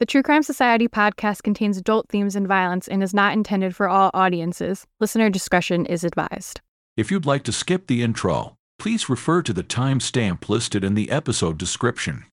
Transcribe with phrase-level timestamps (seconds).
[0.00, 3.86] The True Crime Society podcast contains adult themes and violence and is not intended for
[3.86, 4.86] all audiences.
[4.98, 6.62] Listener discretion is advised.
[6.96, 11.10] If you'd like to skip the intro, please refer to the timestamp listed in the
[11.10, 12.24] episode description.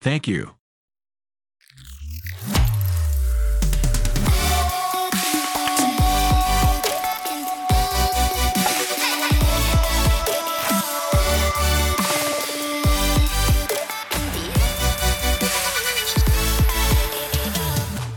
[0.00, 0.52] Thank you.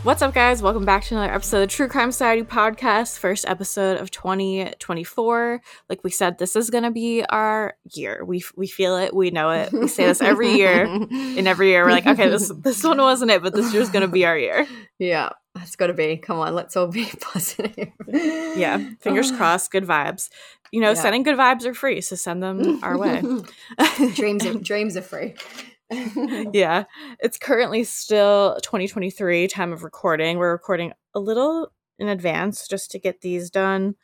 [0.09, 0.63] What's up, guys?
[0.63, 5.61] Welcome back to another episode of the True Crime Society podcast, first episode of 2024.
[5.87, 8.25] Like we said, this is going to be our year.
[8.25, 9.71] We we feel it, we know it.
[9.71, 13.29] We say this every year, and every year we're like, okay, this this one wasn't
[13.29, 14.65] it, but this year's going to be our year.
[14.97, 16.17] Yeah, it's got to be.
[16.17, 17.89] Come on, let's all be positive.
[18.07, 20.29] Yeah, fingers crossed, good vibes.
[20.71, 20.93] You know, Yeah.
[20.95, 23.21] sending good vibes are free, so send them our way.
[24.15, 25.35] dreams, are, dreams are free.
[26.53, 26.83] yeah,
[27.19, 30.37] it's currently still 2023 time of recording.
[30.37, 33.95] We're recording a little in advance just to get these done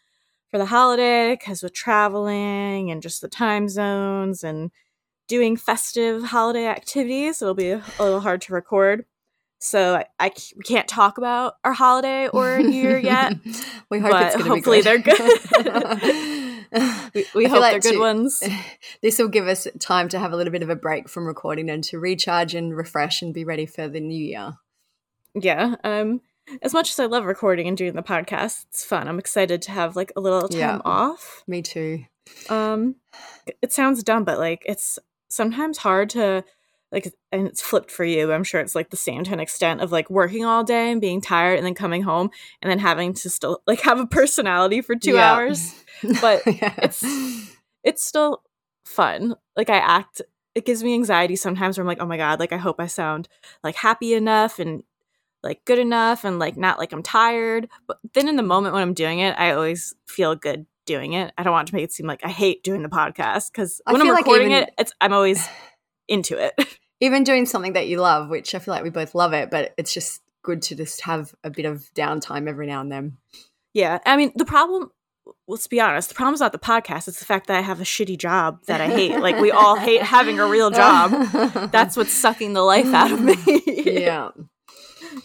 [0.50, 4.72] for the holiday because with traveling and just the time zones and
[5.28, 9.06] doing festive holiday activities, it'll be a little hard to record.
[9.60, 13.34] So I we can't talk about our holiday or New Year yet.
[13.90, 15.04] we hope but it's going to be hopefully good.
[15.04, 16.45] they're
[17.14, 18.44] We, we hope like they're good to- ones.
[19.02, 21.70] this will give us time to have a little bit of a break from recording
[21.70, 24.54] and to recharge and refresh and be ready for the new year.
[25.34, 26.22] yeah um
[26.62, 29.72] as much as i love recording and doing the podcast it's fun i'm excited to
[29.72, 30.80] have like a little time Yeah.
[30.86, 32.06] off Me too.
[32.50, 32.96] um
[33.62, 36.44] it sounds dumb but like it's sometimes hard to
[36.92, 39.82] like and it's flipped for you i'm sure it's like the same to an extent
[39.82, 42.30] of like working all day and being tired and then coming home
[42.62, 45.34] and then having to still like have a personality for two Yeah.
[45.34, 45.74] hours
[46.22, 46.74] but Yeah.
[46.78, 47.04] it's
[47.84, 48.42] it's still
[48.86, 49.36] fun.
[49.56, 50.22] Like I act
[50.54, 52.88] it gives me anxiety sometimes where I'm like, oh my god, like I hope I
[52.88, 53.28] sound
[53.64, 54.84] like happy enough and
[55.44, 57.68] like good enough and like not like I'm tired.
[57.88, 61.34] But then in the moment when I'm doing it, I always feel good doing it.
[61.38, 63.98] I don't want to make it seem like I hate doing the podcast because when
[63.98, 65.46] I'm feel like recording even- it, it's I'm always
[66.08, 66.54] into it.
[67.00, 69.74] even doing something that you love, which I feel like we both love it, but
[69.78, 73.18] it's just good to just have a bit of downtime every now and then.
[73.74, 74.00] yeah.
[74.06, 74.92] I mean, the problem
[75.48, 77.84] let's be honest, the problem's not the podcast, it's the fact that I have a
[77.84, 79.20] shitty job that I hate.
[79.20, 81.12] like we all hate having a real job.
[81.72, 83.36] That's what's sucking the life out of me.
[83.86, 84.30] yeah.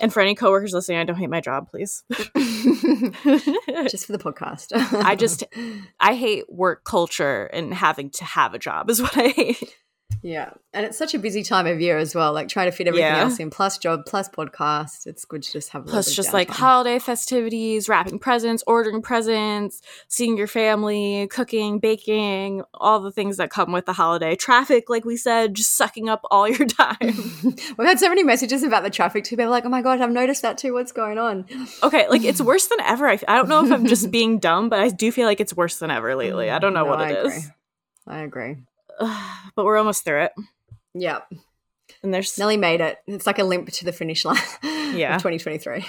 [0.01, 2.05] And for any coworkers listening, I don't hate my job, please.
[2.13, 2.23] just
[4.07, 4.69] for the podcast.
[5.05, 5.43] I just
[5.99, 9.75] I hate work culture and having to have a job is what I hate.
[10.23, 12.33] Yeah, and it's such a busy time of year as well.
[12.33, 13.23] Like trying to fit everything Yeah.
[13.23, 15.07] else in, plus job, plus podcast.
[15.07, 19.03] It's good to just have a little Plus just like holiday festivities, wrapping presents, ordering
[19.03, 24.37] presents, seeing your family, cooking, baking, all the things that come with the holiday.
[24.37, 26.97] Traffic, like we said, just sucking up all your time.
[27.43, 29.37] We've had so many messages about the traffic too.
[29.37, 30.75] People are like, "Oh my god, I've noticed that too.
[30.75, 31.47] What's going on?"
[31.83, 33.09] okay, like it's worse than ever.
[33.09, 35.55] I, I don't know if I'm just being dumb, but I do feel like it's
[35.57, 36.51] worse than ever lately.
[36.51, 37.37] I don't mm, know No, what I it agree.
[37.37, 37.51] is.
[38.07, 38.57] I agree.
[39.57, 40.33] but we're almost through it.
[40.95, 41.21] Yeah,
[42.03, 42.99] And there's Nelly made it.
[43.07, 44.39] It's like a limp to the finish line.
[44.93, 45.15] Yeah.
[45.15, 45.87] of 2023.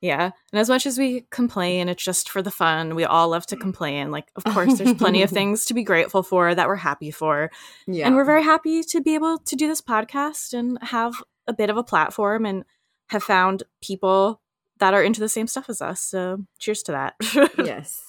[0.00, 0.32] Yeah.
[0.52, 2.96] And as much as we complain, it's just for the fun.
[2.96, 4.10] We all love to complain.
[4.10, 7.52] Like, of course, there's plenty of things to be grateful for that we're happy for.
[7.86, 11.14] Yeah, And we're very happy to be able to do this podcast and have
[11.46, 12.64] a bit of a platform and
[13.10, 14.40] have found people
[14.80, 16.00] that are into the same stuff as us.
[16.00, 17.14] So cheers to that.
[17.64, 18.02] yes.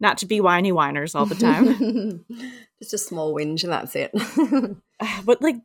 [0.00, 2.24] Not to be whiny whiners all the time.
[2.80, 4.12] just a small whinge, and that's it.
[5.24, 5.56] but like,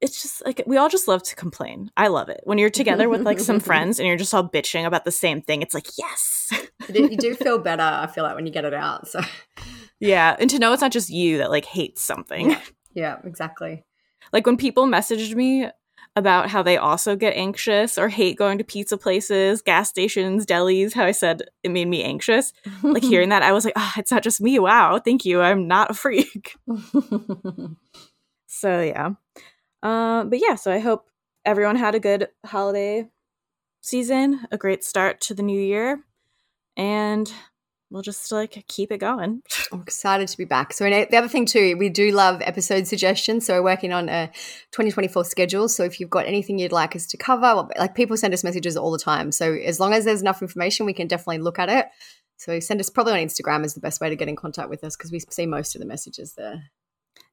[0.00, 1.90] it's just like we all just love to complain.
[1.96, 2.40] I love it.
[2.44, 5.40] When you're together with like some friends and you're just all bitching about the same
[5.40, 6.52] thing, it's like, yes.
[6.88, 7.82] you, do, you do feel better.
[7.82, 9.08] I feel like when you get it out.
[9.08, 9.20] So
[10.00, 10.36] Yeah.
[10.38, 12.50] And to know it's not just you that like hates something.
[12.50, 12.60] Yeah.
[12.94, 13.84] yeah, exactly.
[14.32, 15.70] Like when people messaged me
[16.16, 20.94] about how they also get anxious or hate going to pizza places, gas stations, delis,
[20.94, 22.52] how I said it made me anxious.
[22.82, 24.58] Like hearing that, I was like, oh, it's not just me.
[24.58, 24.98] Wow.
[24.98, 25.42] Thank you.
[25.42, 26.56] I'm not a freak.
[28.56, 29.10] So yeah.
[29.82, 31.10] Uh, but yeah, so I hope
[31.44, 33.08] everyone had a good holiday
[33.82, 36.00] season, a great start to the new year,
[36.76, 37.30] and
[37.90, 39.42] we'll just like keep it going.
[39.72, 40.72] I'm excited to be back.
[40.72, 43.46] So, and the other thing too, we do love episode suggestions.
[43.46, 44.28] So, we're working on a
[44.72, 45.68] 2024 schedule.
[45.68, 48.76] So, if you've got anything you'd like us to cover, like people send us messages
[48.76, 49.32] all the time.
[49.32, 51.86] So, as long as there's enough information, we can definitely look at it.
[52.36, 54.84] So, send us probably on Instagram is the best way to get in contact with
[54.84, 56.64] us because we see most of the messages there.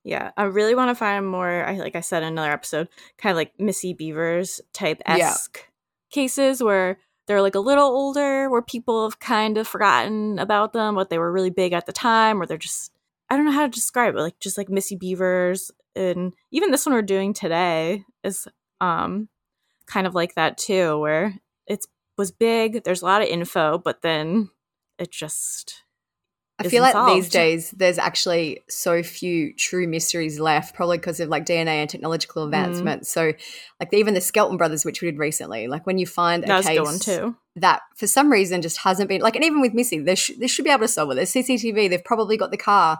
[0.05, 1.63] Yeah, I really want to find more.
[1.65, 5.29] I like I said in another episode, kind of like Missy Beavers type Yeah.
[5.29, 5.65] esque
[6.11, 10.95] cases where they're like a little older, where people have kind of forgotten about them,
[10.95, 12.91] what they were really big at the time, or they're just
[13.29, 16.85] I don't know how to describe it, like just like Missy Beavers, and even this
[16.85, 18.47] one we're doing today is
[18.81, 19.29] um
[19.85, 21.35] kind of like that too, where
[21.67, 21.85] it
[22.17, 22.83] was big.
[22.83, 24.49] There's a lot of info, but then
[24.99, 25.82] it just.
[26.65, 31.19] I feel like isn't these days there's actually so few true mysteries left, probably because
[31.19, 32.53] of like DNA and technological Mm-hmm.
[32.53, 33.07] advancement.
[33.07, 33.33] So,
[33.79, 36.65] like even the Skelton brothers, which we did recently, like when you find a That
[36.65, 36.77] a case
[37.55, 40.47] that for some reason just hasn't been like, and even with Missy, they, sh- they
[40.47, 41.15] should be able to solve it.
[41.15, 42.99] There's CCTV, they've probably got the car.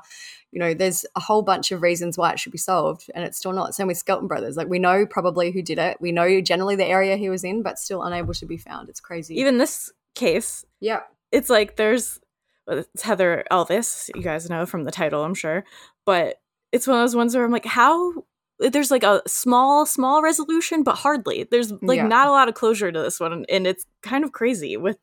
[0.51, 3.39] You know, there's a whole bunch of reasons why it should be solved, and it's
[3.39, 3.73] still not.
[3.73, 4.55] Same with Skelton brothers.
[4.55, 5.97] Like we know probably who did it.
[5.99, 8.87] We know generally the area he was in, but still unable to be found.
[8.89, 9.39] It's crazy.
[9.39, 10.99] Even this case, yeah,
[11.31, 12.19] it's like there's
[12.69, 15.63] Uh, it's Heather Elvis, you guys know from the title, I'm sure.
[16.05, 16.37] But
[16.71, 18.13] it's one of those ones where I'm like, how
[18.59, 21.47] there's like a small, small resolution, but hardly.
[21.49, 22.07] There's like Yeah.
[22.07, 24.77] not a lot of closure to this one, and it's kind of crazy.
[24.77, 24.97] With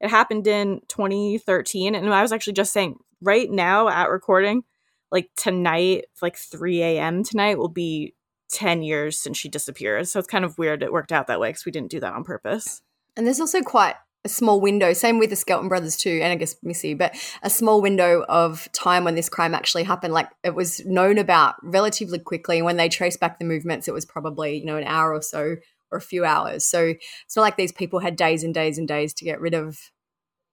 [0.00, 4.64] it happened in 2013, and I was actually just saying right now at recording,
[5.12, 7.22] like tonight, like 3 a.m.
[7.22, 8.14] tonight will be
[8.50, 10.08] 10 years since she disappeared.
[10.08, 12.14] So it's kind of weird it worked out that way because we didn't do that
[12.14, 12.82] on purpose.
[13.16, 13.94] And there's also quite
[14.24, 17.50] a small window, same with the Skelton brothers too, and I guess Missy, but a
[17.50, 20.14] small window of time when this crime actually happened.
[20.14, 22.56] Like it was known about relatively quickly.
[22.58, 25.22] And when they traced back the movements, it was probably, you know, an hour or
[25.22, 25.56] so
[25.90, 26.64] or a few hours.
[26.64, 26.94] So
[27.24, 29.90] it's not like these people had days and days and days to get rid of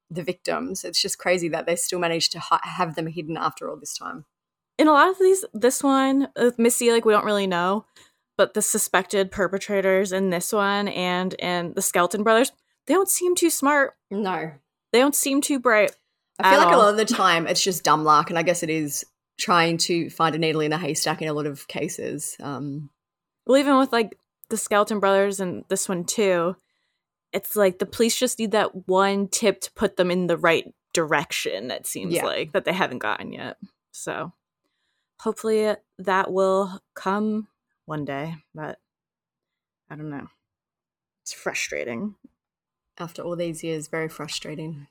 [0.10, 0.84] the victims.
[0.84, 3.98] It's just crazy that they still managed to ha- have them hidden after all this
[3.98, 4.26] time.
[4.78, 7.86] in a lot of these this one with missy like we don't really know
[8.38, 12.52] but the suspected perpetrators in this one and and the Skelton brothers
[12.88, 14.52] they don't seem too smart No.
[14.92, 15.96] they don't seem too bright
[16.40, 18.64] I feel like a lot of the time it's just dumb luck, and I guess
[18.64, 19.06] it is
[19.38, 22.36] trying to find a needle in a haystack in a lot of cases.
[22.42, 22.90] Um,
[23.46, 24.18] well even with like
[24.50, 26.56] the Skelton brothers and this one too
[27.32, 30.74] it's like the police just need that one tip to put them in the right
[30.94, 32.26] direction it seems Yeah.
[32.26, 33.58] like that they haven't gotten yet
[33.92, 34.34] so
[35.22, 37.48] hopefully that will come
[37.86, 38.80] one day but
[39.90, 40.28] i don't know
[41.24, 42.16] it's frustrating
[43.00, 44.88] after all these years, very frustrating.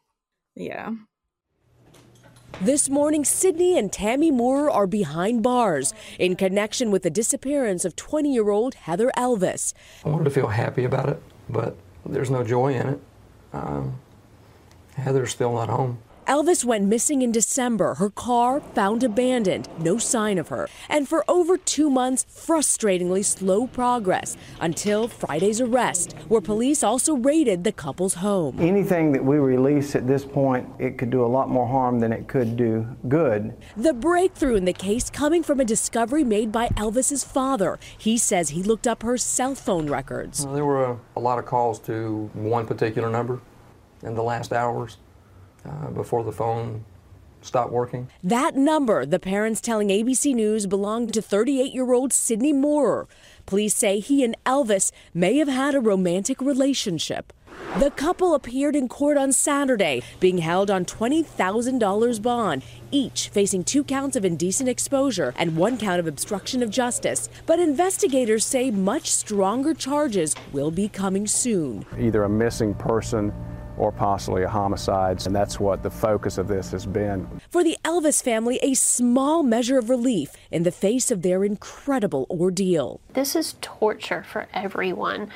[0.54, 0.90] yeah
[2.60, 7.96] This morning, Sidney and Tammy Moorer are behind bars in connection with the disappearance of
[7.96, 9.72] 20 year old Heather Elvis.
[10.04, 13.00] I wanted to feel happy about it, but there's no joy in it.
[13.52, 14.00] Um,
[14.96, 15.98] Heather's still not home.
[16.30, 17.94] Elvis went missing in December.
[17.94, 20.68] Her car found abandoned, no sign of her.
[20.88, 27.64] And for over two months, frustratingly slow progress until Friday's arrest, where police also raided
[27.64, 28.60] the couple's home.
[28.60, 32.12] Anything that we release at this point, it could do a lot more harm than
[32.12, 33.52] it could do good.
[33.76, 37.80] The breakthrough in the case coming from a discovery made by Elvis's father.
[37.98, 40.46] He says he looked up her cell phone records.
[40.46, 43.40] Uh, there were a, a lot of calls to one particular number
[44.04, 44.96] in the last hours
[45.64, 46.84] uh, before the phone
[47.42, 48.08] stopped working.
[48.22, 53.08] That number, the parents telling ABC News, belonged to 38 year old Sidney Moorer.
[53.46, 57.32] Police say he and Elvis may have had a romantic relationship.
[57.78, 63.84] The couple appeared in court on Saturday, being held on $20,000 bond, each facing two
[63.84, 67.28] counts of indecent exposure and one count of obstruction of justice.
[67.46, 71.84] But investigators say much stronger charges will be coming soon.
[71.98, 73.32] either a missing person
[73.80, 77.26] or possibly a homicide, and that's what the focus of this has been.
[77.48, 82.26] For the Elvis family, a small measure of relief in the face of their incredible
[82.28, 83.00] ordeal.
[83.14, 85.30] This is torture for everyone.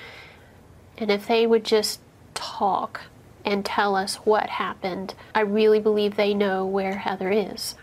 [0.98, 2.00] And if they would just
[2.34, 3.00] talk
[3.46, 7.76] and tell us what happened, I really believe they know where Heather is.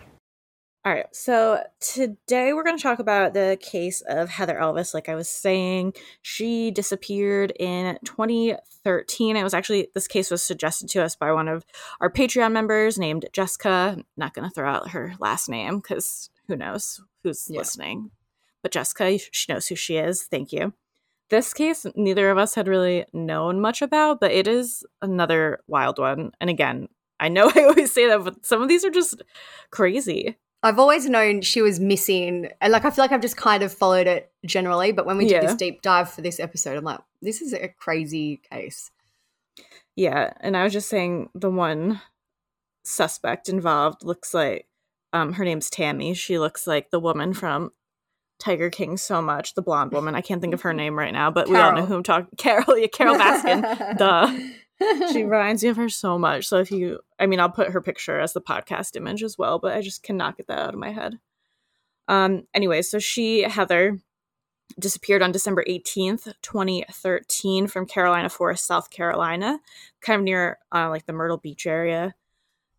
[0.84, 4.96] All right, so today we're going to talk about the case of Heather Elvis.
[4.96, 9.36] Like I was saying, she disappeared in 2013.
[9.38, 11.64] It was actually, this case was suggested to us by one of
[12.00, 13.94] our Patreon members named Jessica.
[13.98, 17.60] I'm not going to throw out her last name because who knows who's Yeah.
[17.60, 18.10] listening.
[18.64, 20.24] But Jessica, she knows who she is.
[20.24, 20.74] Thank you.
[21.30, 26.00] This case, neither of us had really known much about, but it is another wild
[26.00, 26.32] one.
[26.42, 26.88] And again,
[27.20, 29.22] I know I always say that, but some of these are just
[29.70, 30.38] crazy.
[30.64, 32.50] I've always known she was missing.
[32.62, 34.92] And like, I feel like I've just kind of followed it generally.
[34.92, 35.42] But when we did Yeah.
[35.48, 38.92] this deep dive for this episode, I'm like, this is a crazy case.
[39.96, 42.02] Yeah, and I was just saying the one
[42.84, 44.68] suspect involved looks like
[45.14, 46.14] um her name's Tammy.
[46.14, 47.72] She looks like the woman from
[48.40, 50.16] Tiger King so much, the blonde woman.
[50.16, 52.30] I can't think of her name right now, but we all know who I'm talking
[52.38, 53.98] Carol, yeah, Carole Baskin.
[53.98, 54.34] Duh.
[55.12, 56.48] She reminds me of her so much.
[56.48, 59.60] So if you I mean I'll put her picture as the podcast image as well,
[59.60, 61.20] but I just cannot get that out of my head.
[62.08, 64.00] Um anyway, so she Heather
[64.80, 69.60] disappeared on December 18th, 2013 from Carolina Forest, South Carolina,
[70.02, 72.16] kind of near uh, like the Myrtle Beach area.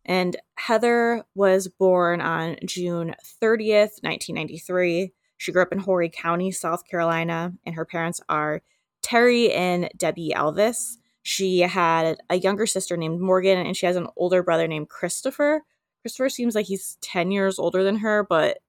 [0.05, 5.13] And Heather was born on June 30th, 1993.
[5.37, 8.61] She grew up in Horry County, South Carolina, and her parents are
[9.01, 10.97] Terry and Debbie Elvis.
[11.23, 15.63] She had a younger sister named Morgan, and she has an older brother named Christopher.
[16.01, 18.59] Christopher seems like he's 10 years older than her, but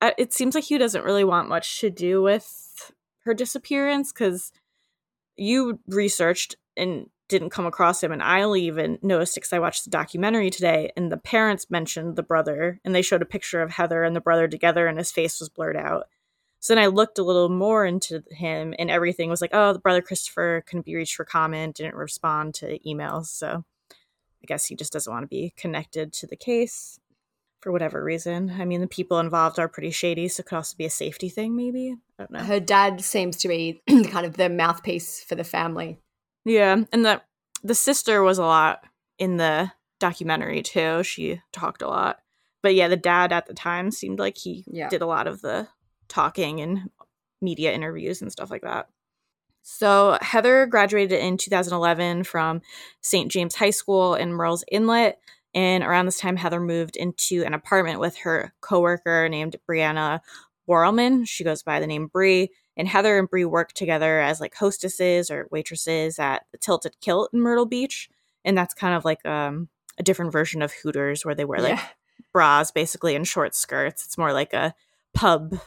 [0.00, 2.92] uh, it seems like he doesn't really want much to do with
[3.24, 4.52] her disappearance because
[5.36, 9.90] you researched and didn't come across him and i even noticed because i watched the
[9.90, 14.04] documentary today and the parents mentioned the brother and they showed a picture of heather
[14.04, 16.06] and the brother together and his face was blurred out
[16.64, 19.78] so then i looked a little more into him and everything was like oh the
[19.78, 24.74] brother christopher couldn't be reached for comment didn't respond to emails so i guess he
[24.74, 26.98] just doesn't want to be connected to the case
[27.60, 30.74] for whatever reason i mean the people involved are pretty shady so it could also
[30.76, 34.36] be a safety thing maybe i don't know Her dad seems to be kind of
[34.36, 35.98] the mouthpiece for the family.
[36.46, 37.22] Yeah, and the
[37.62, 38.84] the sister was a lot
[39.18, 41.02] in the documentary too.
[41.02, 42.18] She talked a lot.
[42.62, 44.90] But yeah, the dad at the time seemed like he Yeah.
[44.90, 45.68] did a lot of the
[46.08, 46.90] talking and
[47.40, 48.88] media interviews and stuff like that.
[49.62, 52.60] So Heather graduated in 2011 from
[53.00, 53.30] St.
[53.30, 55.18] James High School in Murrells Inlet.
[55.54, 60.20] And around this time, Heather moved into an apartment with her coworker named Brianna
[60.68, 61.26] Warrelman.
[61.26, 62.50] She goes by the name Bree.
[62.76, 67.30] And Heather and Bree worked together as like hostesses or waitresses at the Tilted Kilt
[67.32, 68.10] in Myrtle Beach.
[68.44, 69.68] And that's kind of like um,
[69.98, 71.86] a different version of Hooters where they wear like Yeah.
[72.32, 74.04] bras basically and short skirts.
[74.04, 74.74] It's more like a
[75.14, 75.58] pub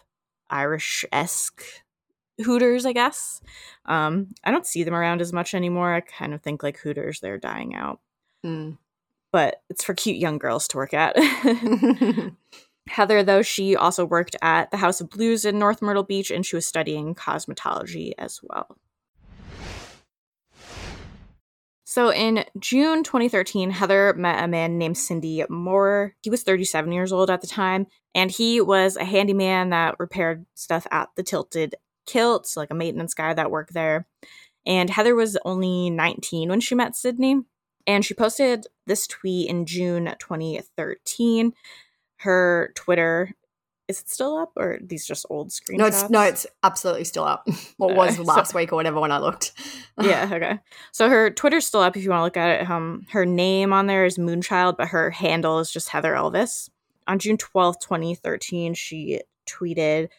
[0.50, 1.63] Irish esque
[2.44, 3.42] Hooters, I guess.
[3.86, 5.94] Um, I don't see them around as much anymore.
[5.94, 8.00] I kind of think like Hooters, they're dying out.
[8.46, 8.77] Mm.
[9.32, 11.18] But it's for cute young girls to work at.
[12.89, 16.46] Heather, though, she also worked at the House of Blues in North Myrtle Beach and
[16.46, 18.77] she was studying cosmetology as well.
[21.84, 26.16] So in June 2013, Heather met a man named Sidney Moorer.
[26.22, 27.88] He was 37 years old at the time,
[28.18, 31.76] and he was a handyman that repaired stuff at the Tilted
[32.08, 34.08] Kilt, so like a maintenance guy that worked there.
[34.66, 37.42] And Heather was only 19 when she met Sidney.
[37.86, 41.54] And she posted this tweet in June 2013.
[42.18, 43.34] Her Twitter
[43.88, 45.78] is it still up or are these just old screenshots?
[45.78, 47.48] no, it's no, it's absolutely still up.
[47.78, 49.54] What was Okay, so- last week or whatever when I looked.
[50.02, 50.60] yeah, okay.
[50.92, 52.70] So her Twitter's still up if you want to look at it.
[52.70, 56.70] Um, her name on there is Moonchild, but her handle is just Heather Elvis.
[57.08, 60.10] On June twelfth, 2013, she tweeted,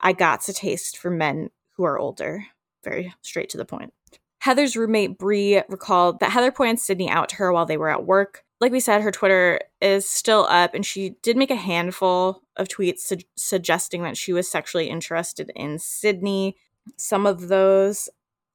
[0.00, 2.46] I got a taste for men who are older.
[2.84, 3.92] Very straight to the point.
[4.38, 8.06] Heather's roommate Bree recalled that Heather pointed Sidney out to her while they were at
[8.06, 8.44] work.
[8.60, 12.68] Like we said, her Twitter is still up, and she did make a handful of
[12.68, 16.56] tweets su- suggesting that she was sexually interested in Sidney.
[16.96, 18.08] Some of those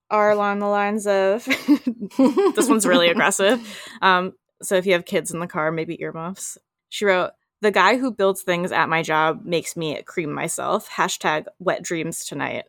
[0.09, 1.45] are along the lines of
[2.55, 3.59] this one's really aggressive.
[4.01, 4.33] Um,
[4.63, 6.57] so if you have kids in the car, maybe earmuffs.
[6.89, 10.89] She wrote, The guy who builds things at my job makes me cream myself.
[10.89, 12.65] Hashtag wet dreams tonight.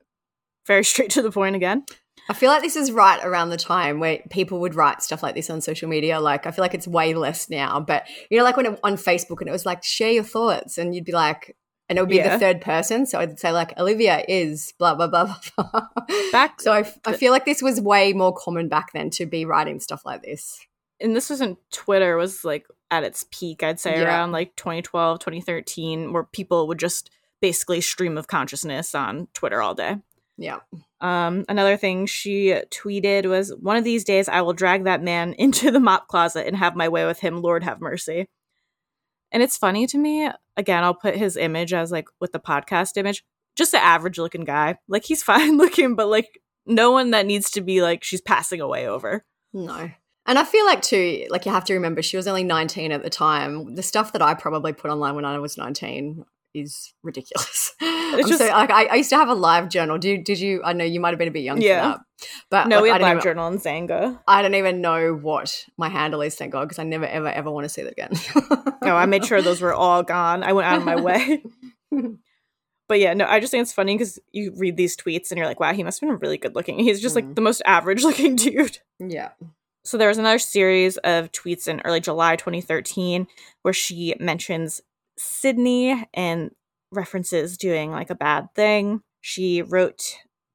[0.67, 1.85] Very straight to the point again.
[2.29, 5.35] I feel like this is right around the time where people would write stuff like
[5.35, 6.21] this on social media.
[6.21, 7.81] Like, I feel like it's way less now.
[7.81, 10.79] But you know, like when it, on Facebook and it was like, share your thoughts,
[10.79, 11.57] and you'd be like,
[11.89, 12.35] and it would be Yeah.
[12.35, 13.07] the third person.
[13.07, 15.25] So I'd say like, Olivia is blah blah blah
[15.57, 15.65] blah.
[15.73, 15.89] blah.
[16.31, 19.45] Back So I, I feel like this was way more common back then to be
[19.45, 20.61] writing stuff like this.
[21.01, 24.05] and this wasn't Twitter was like at its peak, I'd say Yeah.
[24.05, 29.75] around like 2012, 2013, where people would just basically stream of consciousness on Twitter all
[29.75, 29.97] day.
[30.39, 30.61] Yeah.
[31.01, 35.33] Um, another thing she tweeted was, "One of these days, I will drag that man
[35.39, 37.43] into the mop closet and have my way with him.
[37.43, 38.29] Lord have mercy."
[39.33, 40.31] And it's funny to me.
[40.57, 43.25] Again, I'll put his image as like with the podcast image,
[43.57, 44.79] just an average looking guy.
[44.89, 48.61] Like he's fine looking, but like no one that needs to be like she's passing
[48.61, 49.25] away over.
[49.55, 49.91] No.
[50.27, 53.03] And I feel like too, like you have to remember, she was only 19 at
[53.03, 53.75] the time.
[53.75, 56.25] The stuff that I probably put online when I was 19
[56.55, 57.73] is ridiculous.
[57.81, 59.99] I'm just- so, like, I, I used to have a live journal.
[59.99, 60.63] Did, did you?
[60.65, 61.95] I know you might have been a bit young Yeah.
[61.95, 62.01] for that.
[62.51, 64.21] But no, like, we had live even- journal and Xanga.
[64.29, 67.51] I don't even know what my handle is, thank God, because I never, ever, ever
[67.51, 68.13] want to see that again.
[68.85, 70.43] No, I made sure those were all gone.
[70.45, 71.43] I went out of my way.
[72.89, 75.47] but yeah, no, I just think it's funny because you read these tweets and you're
[75.47, 76.79] like, wow, he must have been really good looking.
[76.79, 77.35] He's just like Mm.
[77.35, 78.79] the most average looking dude.
[79.01, 79.31] yeah.
[79.85, 83.27] So there was another series of tweets in early July 2013
[83.63, 84.81] where she mentions
[85.19, 86.53] Sidney and
[86.93, 89.03] references doing like a bad thing.
[89.21, 90.03] She wrote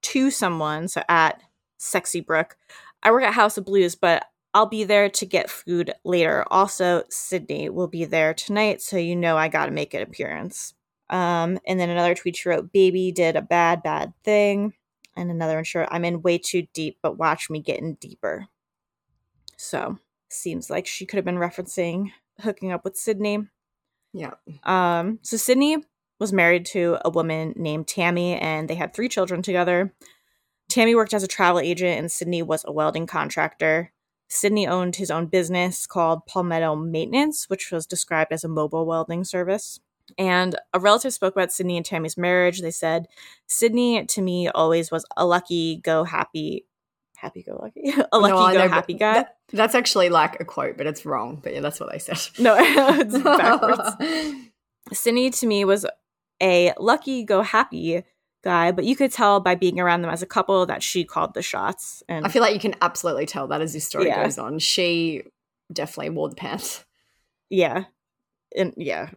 [0.04, 1.42] to someone, so at
[1.78, 2.56] Sexy Brook,
[3.04, 6.46] I work at House of Blues, but I'll be there to get food later.
[6.50, 10.74] Also, Sidney will be there tonight, so you know I gotta make an appearance.
[11.10, 14.74] Um, and then another tweet she wrote, Baby did a bad, bad thing.
[15.16, 18.48] And another one she wrote, I'm in way too deep, but watch me getting deeper.
[19.58, 19.98] So
[20.30, 22.12] seems like she could have been referencing
[22.42, 23.40] hooking up with Sidney.
[24.14, 24.34] Yeah.
[24.64, 25.78] Um, so Sidney
[26.20, 29.94] was married to a woman named Tammy, and they had three children together.
[30.70, 33.94] Tammy worked as a travel agent and Sidney was a welding contractor.
[34.30, 39.24] Sidney owned his own business called Palmetto Maintenance, which was described as a mobile welding
[39.24, 39.80] service.
[40.18, 42.62] And a relative spoke about Sidney and Tammy's marriage.
[42.62, 43.08] They said,
[43.48, 46.66] Sidney to me always was a lucky, go happy,
[47.20, 49.14] happy go lucky, a lucky No, go know, happy guy.
[49.14, 51.40] that- that's actually like a quote, but it's wrong.
[51.42, 52.18] But yeah, that's what they said.
[52.38, 54.36] no, it's backwards.
[54.94, 55.86] Sidney to me was
[56.44, 58.04] a lucky go happy
[58.44, 61.34] guy, but you could tell by being around them as a couple that she called
[61.34, 62.04] the shots.
[62.10, 64.24] And I feel like you can absolutely tell that as this story Yeah.
[64.24, 64.60] goes on.
[64.60, 65.24] She
[65.74, 66.86] definitely wore the pants.
[67.50, 67.86] yeah.
[68.56, 69.10] And yeah.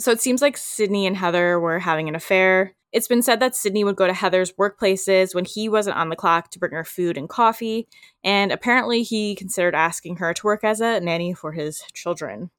[0.00, 2.74] So it seems like Sidney and Heather were having an affair.
[2.92, 6.16] It's been said that Sidney would go to Heather's workplaces when he wasn't on the
[6.16, 7.86] clock to bring her food and coffee,
[8.24, 12.50] and apparently he considered asking her to work as a nanny for his children.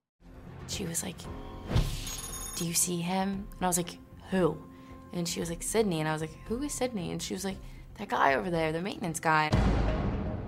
[0.67, 1.17] she was like,
[2.57, 3.47] Do you see him?
[3.55, 3.97] And I was like,
[4.29, 4.61] Who?
[5.13, 5.99] And she was like, Sidney.
[5.99, 7.11] And I was like, Who is Sidney?
[7.11, 7.57] And she was like,
[7.97, 9.49] That guy over there, the maintenance guy.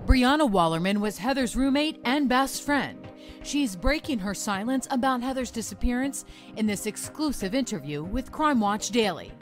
[0.06, 3.01] Brianna Wallerman was Heather's roommate and best friend.
[3.44, 6.24] She's breaking her silence about Heather's disappearance
[6.56, 9.32] in this exclusive interview with Crime Watch Daily.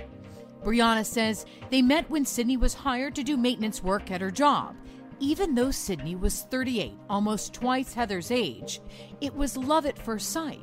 [0.64, 4.74] Brianna says they met when Sidney was hired to do maintenance work at her job.
[5.18, 8.80] Even though Sidney was 38, almost twice Heather's age,
[9.20, 10.62] it was love at first sight,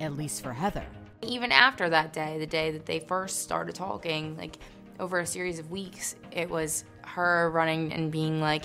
[0.00, 0.86] at least for Heather.
[1.22, 4.58] Even after that day, the day that they first started talking, like
[4.98, 8.64] over a series of weeks, it was her running and being like,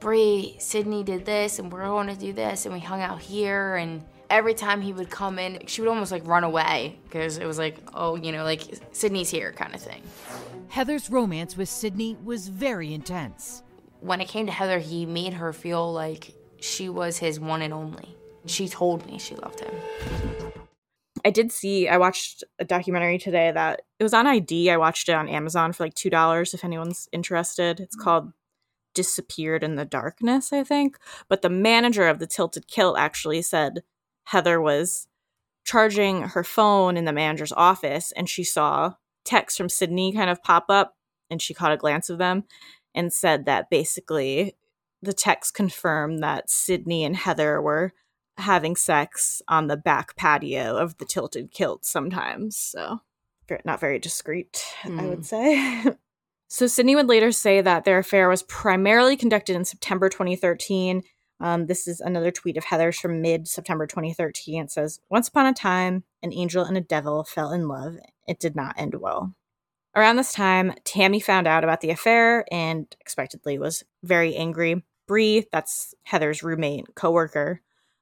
[0.00, 3.76] Bree, Sidney did this, and we're going to do this, and we hung out here.
[3.76, 7.44] And every time he would come in, she would almost like run away because it
[7.44, 10.02] was like, oh, you know, like Sidney's here kind of thing.
[10.68, 13.62] Heather's romance with Sidney was very intense.
[14.00, 17.74] When it came to Heather, he made her feel like she was his one and
[17.74, 18.16] only.
[18.46, 19.74] She told me she loved him.
[21.22, 24.70] I did see, I watched a documentary today that it was on ID.
[24.70, 27.80] I watched it on Amazon for like $2 if anyone's interested.
[27.80, 28.02] It's mm-hmm.
[28.02, 28.32] called
[28.94, 30.98] Disappeared in the Darkness, I think.
[31.28, 33.82] But the manager of the Tilted Kilt actually said
[34.24, 35.06] Heather was
[35.64, 40.42] charging her phone in the manager's office and she saw texts from Sidney kind of
[40.42, 40.96] pop up
[41.28, 42.44] and she caught a glance of them
[42.94, 44.56] and said that basically
[45.02, 47.92] the text confirmed that Sidney and Heather were
[48.36, 52.56] having sex on the back patio of the tilted kilt sometimes.
[52.56, 53.00] So,
[53.64, 55.22] not very discreet, I would hmm.
[55.22, 55.84] say.
[56.52, 61.04] so, Sidney would later say that their affair was primarily conducted in September 2013.
[61.38, 64.64] Um, this is another tweet of Heather's from mid September 2013.
[64.64, 67.98] It says, Once upon a time, an angel and a devil fell in love.
[68.26, 69.32] It did not end well.
[69.94, 74.82] Around this time, Tammy found out about the affair and expectedly was very angry.
[75.06, 77.60] Bree, that's Heather's roommate, coworker,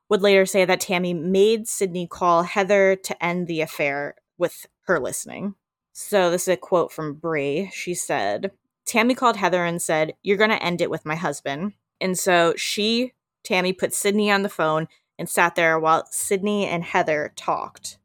[0.08, 4.98] would later say that Tammy made Sidney call Heather to end the affair with her
[4.98, 5.54] listening.
[6.00, 7.70] So this is a quote from Bree.
[7.74, 8.52] She said,
[8.86, 11.72] Tammy called Heather and said, You're going to end it with my husband.
[12.00, 14.86] And so she, Tammy, put Sidney on the phone
[15.18, 17.98] and sat there while Sidney and Heather talked.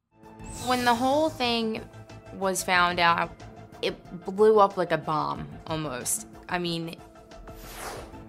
[0.66, 1.88] When the whole thing
[2.40, 3.30] was found out,
[3.84, 6.26] it blew up like a bomb almost.
[6.50, 6.96] I mean,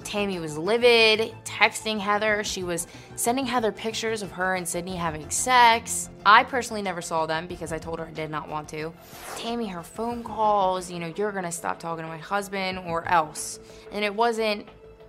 [0.05, 2.45] Tammy was livid, texting Heather.
[2.45, 2.87] She was
[3.17, 6.11] sending Heather pictures of her and Sidney having sex.
[6.25, 8.93] I personally never saw them because I told her I did not want to.
[9.37, 13.59] Tammy, her phone calls, you know, you're gonna stop talking to my husband or else.
[13.93, 14.69] And it wasn't,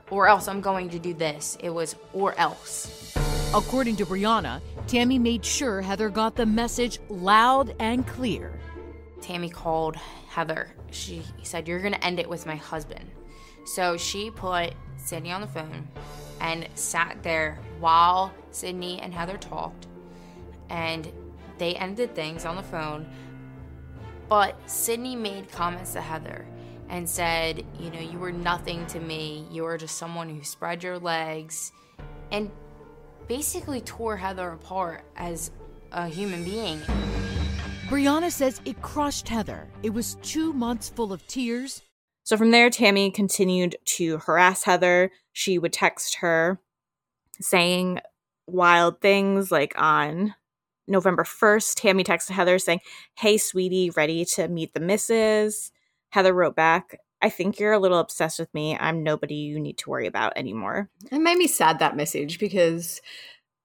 [0.09, 1.57] or else I'm going to do this.
[1.59, 3.13] It was, or else.
[3.53, 8.59] According to Brianna, Tammy made sure Heather got the message loud and clear.
[9.21, 9.95] Tammy called
[10.27, 10.69] Heather.
[10.91, 13.09] She said, You're gonna end it with my husband.
[13.65, 15.87] So she put Sidney on the phone
[16.39, 19.87] and sat there while Sidney and Heather talked.
[20.69, 21.11] And
[21.57, 23.05] they ended things on the phone.
[24.29, 26.45] But Sidney made comments to Heather
[26.89, 29.45] and said, You know, you were nothing to me.
[29.51, 31.71] You were just someone who spread your legs.
[32.31, 32.51] And
[33.27, 35.51] basically tore Heather apart as
[35.91, 36.79] a human being.
[37.87, 39.67] Brianna says it crushed Heather.
[39.83, 41.81] It was two months full of tears.
[42.25, 45.11] So from there, Tammy continued to harass Heather.
[45.31, 46.59] She would text her
[47.39, 48.01] saying
[48.47, 50.35] wild things like on
[50.87, 52.81] November 1st, Tammy texted Heather saying,
[53.15, 55.71] Hey, sweetie, ready to meet the missus?
[56.09, 58.77] Heather wrote back, I think you're a little obsessed with me.
[58.79, 60.89] I'm nobody you need to worry about anymore.
[61.11, 63.01] It made me sad that message because,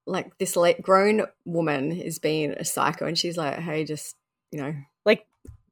[0.07, 4.15] like, this late grown woman is being a psycho, and she's like, "Hey, just
[4.51, 4.73] you know,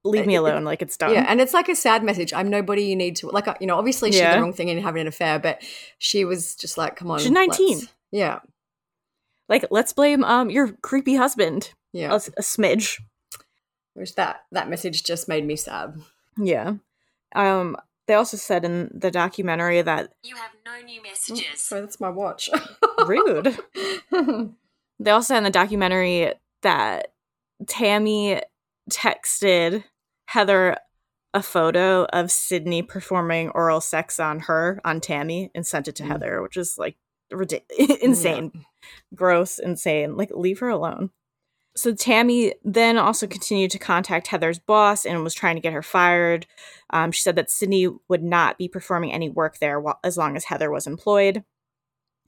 [0.03, 0.63] leave me alone.
[0.63, 1.13] Like, it's done.
[1.13, 2.33] yeah." And it's like a sad message.
[2.33, 3.47] I'm nobody you need to like.
[3.47, 5.61] uh, You know, obviously she did the wrong thing in having an affair, but
[5.97, 7.81] she was just like, "Come on, She's 19.
[8.11, 8.39] Yeah,
[9.47, 11.73] Like, let's blame um your creepy husband.
[11.93, 12.11] yeah.
[12.11, 12.99] A, a smidge.
[13.93, 15.95] Which that that message just made me sad.
[16.37, 16.75] Yeah.
[17.35, 17.75] Um,
[18.07, 21.61] they also said in the documentary that You have no new messages.
[21.61, 22.49] so that's my watch.
[23.05, 23.57] rude.
[24.99, 26.33] they also said in the documentary
[26.63, 27.11] that
[27.67, 28.41] Tammy
[28.89, 29.83] texted
[30.29, 30.77] Heather
[31.33, 36.03] a photo of Sidney performing oral sex on her on Tammy and sent it to
[36.03, 36.07] Mm.
[36.07, 36.97] Heather, which is like
[37.31, 38.65] ridiculous, insane,
[39.15, 40.17] gross, insane.
[40.17, 41.09] Like leave her alone.
[41.75, 45.81] So Tammy then also continued to contact Heather's boss and was trying to get her
[45.81, 46.45] fired.
[46.91, 50.35] Um, she said that Sidney would not be performing any work there while, as long
[50.35, 51.43] as Heather was employed.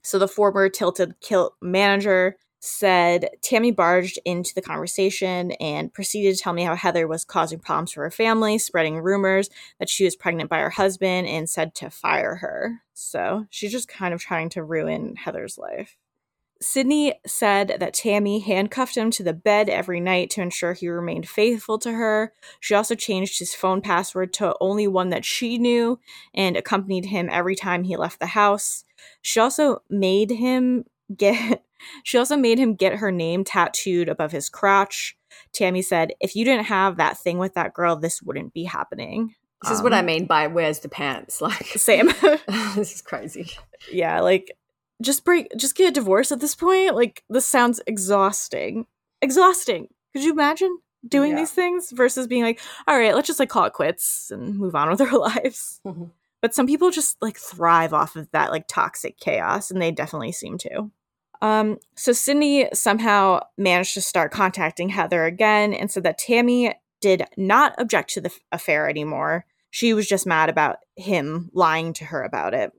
[0.02, 6.40] So the former Tilted Kilt manager said Tammy barged into the conversation and proceeded to
[6.40, 10.14] tell me how Heather was causing problems for her family, spreading rumors that she was
[10.14, 12.82] pregnant by her husband, and said to fire her.
[12.94, 15.96] So she's just kind of trying to ruin Heather's life.
[16.60, 21.28] Sidney said that Tammy handcuffed him to the bed every night to ensure he remained
[21.28, 22.32] faithful to her.
[22.60, 25.98] She also changed his phone password to only one that she knew
[26.32, 28.84] and accompanied him every time he left the house.
[29.20, 30.84] She also made him
[31.16, 31.62] get
[32.04, 35.16] she also made him get her name tattooed above his crotch.
[35.52, 39.34] Tammy said, "If you didn't have that thing with that girl, this wouldn't be happening."
[39.62, 41.40] This is what I Um, mean by where's the pants?
[41.40, 42.06] Like Same.
[42.76, 43.50] this is crazy.
[43.92, 44.56] yeah, like
[45.00, 46.94] just break just get a divorce at this point.
[46.96, 48.86] Like this sounds exhausting.
[49.20, 49.88] Exhausting.
[50.12, 51.36] Could you imagine doing Yeah.
[51.38, 54.74] these things versus being like, all right, let's just like call it quits and move
[54.74, 55.80] on with our lives.
[55.86, 56.10] Mhm.
[56.40, 60.32] But some people just like thrive off of that like toxic chaos, and they definitely
[60.32, 60.90] seem to.
[61.42, 67.24] Um, so Sidney somehow managed to start contacting Heather again and said that Tammy did
[67.36, 69.44] not object to the affair anymore.
[69.70, 72.70] She was just mad about him lying to her about it.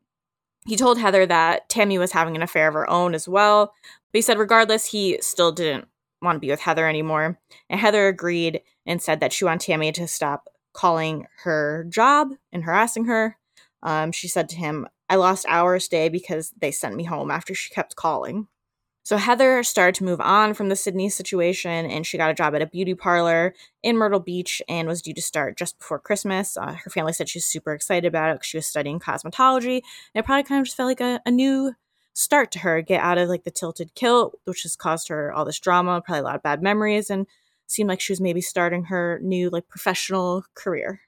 [0.66, 3.74] He told Heather that Tammy was having an affair of her own as well,
[4.14, 5.90] but he said regardless, he still didn't
[6.22, 7.38] want to be with Heather anymore.
[7.70, 12.64] And Heather agreed and said that she wanted Tammy to stop calling her job and
[12.64, 13.38] harassing her.
[13.82, 17.54] Um, she said to him, I lost hours day because they sent me home after
[17.54, 18.48] she kept calling.
[19.06, 22.56] So Heather started to move on from the Sidney situation and she got a job
[22.56, 26.56] at a beauty parlor in Myrtle Beach and was due to start just before Christmas.
[26.56, 29.82] Uh, her family said she was super excited about it because she was studying cosmetology.
[30.16, 31.74] And it probably kind of just felt like a, a new
[32.14, 35.44] start to her, get out of like the tilted kilt, which has caused her all
[35.44, 37.28] this drama, probably a lot of bad memories, and
[37.68, 41.02] seemed like she was maybe starting her new like professional career.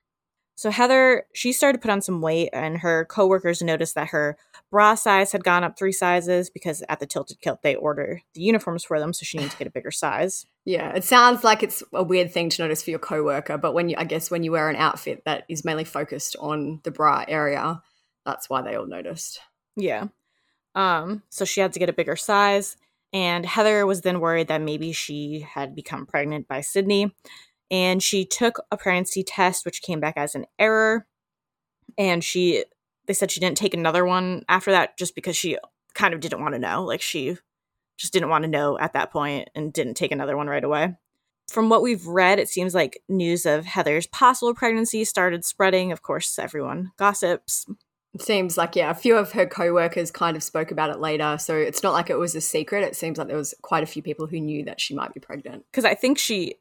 [0.57, 4.37] So Heather, she started to put on some weight, and her coworkers noticed that her
[4.71, 8.41] bra size had gone up three sizes because at the Tilted Kilt they order the
[8.41, 10.45] uniforms for them, so she needed to get a bigger size.
[10.63, 13.89] Yeah, it sounds like it's a weird thing to notice for your coworker, but when
[13.89, 17.25] you, I guess, when you wear an outfit that is mainly focused on the bra
[17.27, 17.81] area,
[18.25, 19.41] that's why they all noticed.
[19.75, 20.07] Yeah.
[20.73, 22.77] Um, so she had to get a bigger size,
[23.11, 27.13] and Heather was then worried that maybe she had become pregnant by Sidney.
[27.71, 31.07] And she took a pregnancy test, which came back as an error.
[31.97, 32.65] And she,
[33.07, 35.57] they said she didn't take another one after that just because she
[35.93, 36.83] kind of didn't want to know.
[36.83, 37.37] Like she
[37.97, 40.95] just didn't want to know at that point and didn't take another one right away.
[41.47, 45.91] From what we've read, it seems like news of Heather's possible pregnancy started spreading.
[45.91, 47.67] Of course, everyone gossips.
[48.19, 51.55] Seems like yeah, a few of her coworkers kind of spoke about it later, so
[51.55, 52.83] it's not like it was a secret.
[52.83, 55.19] It seems like there was quite a few people who knew that she might be
[55.19, 55.65] pregnant.
[55.69, 56.55] because I think she,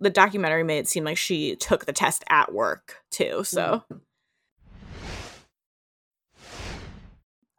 [0.00, 3.42] the documentary made it seem like she took the test at work too.
[3.44, 3.98] So mm-hmm.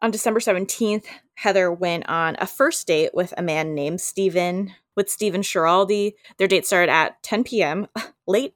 [0.02, 5.10] on December 17th, Heather went on a first date with a man named Steven, with
[5.10, 6.14] Steven Schiraldi.
[6.38, 7.86] Their date started at 10 p.m.,
[8.26, 8.54] late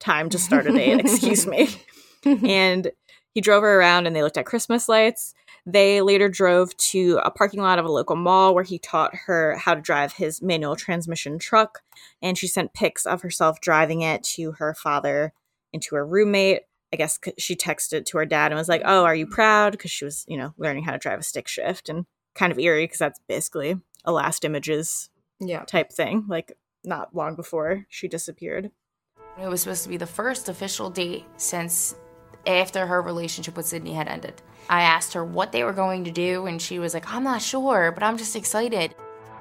[0.00, 1.68] time to start a date, excuse me.
[2.24, 2.90] and
[3.30, 5.34] he drove her around and they looked at Christmas lights.
[5.66, 9.56] They later drove to a parking lot of a local mall where he taught her
[9.56, 11.80] how to drive his manual transmission truck.
[12.20, 15.32] And she sent pics of herself driving it to her father
[15.72, 16.62] and to her roommate.
[16.92, 19.72] I guess she texted to her dad and was like, Oh, are you proud?
[19.72, 22.58] Because she was, you know, learning how to drive a stick shift and kind of
[22.58, 25.08] eerie because that's basically a last images
[25.40, 25.64] Yeah.
[25.64, 28.70] type thing, like not long before she disappeared.
[29.40, 31.96] It was supposed to be the first official date since
[32.46, 34.42] after her relationship with Sidney had ended.
[34.68, 37.42] I asked her what they were going to do, and she was like, I'm not
[37.42, 38.94] sure, but I'm just excited.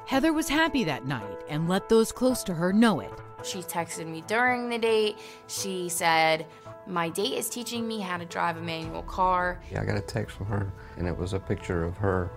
[0.06, 3.12] Heather was happy that night and let those close to her know it.
[3.44, 5.18] She texted me during the date.
[5.48, 6.46] She said,
[6.88, 9.62] My date is teaching me how to drive a manual car.
[9.72, 12.32] Yeah, I got a text from her, and it was a picture of her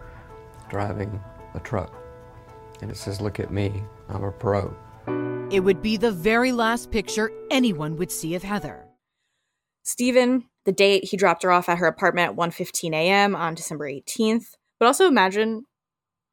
[0.68, 1.20] driving
[1.54, 1.92] a truck.
[2.82, 4.74] And it says, Look at me, I'm a pro.
[5.50, 8.84] It would be the very last picture anyone would see of Heather.
[9.84, 13.34] Stephen, the date he dropped her off at her apartment at 1:15 a.m.
[13.34, 14.54] on December 18th.
[14.78, 15.64] But also imagine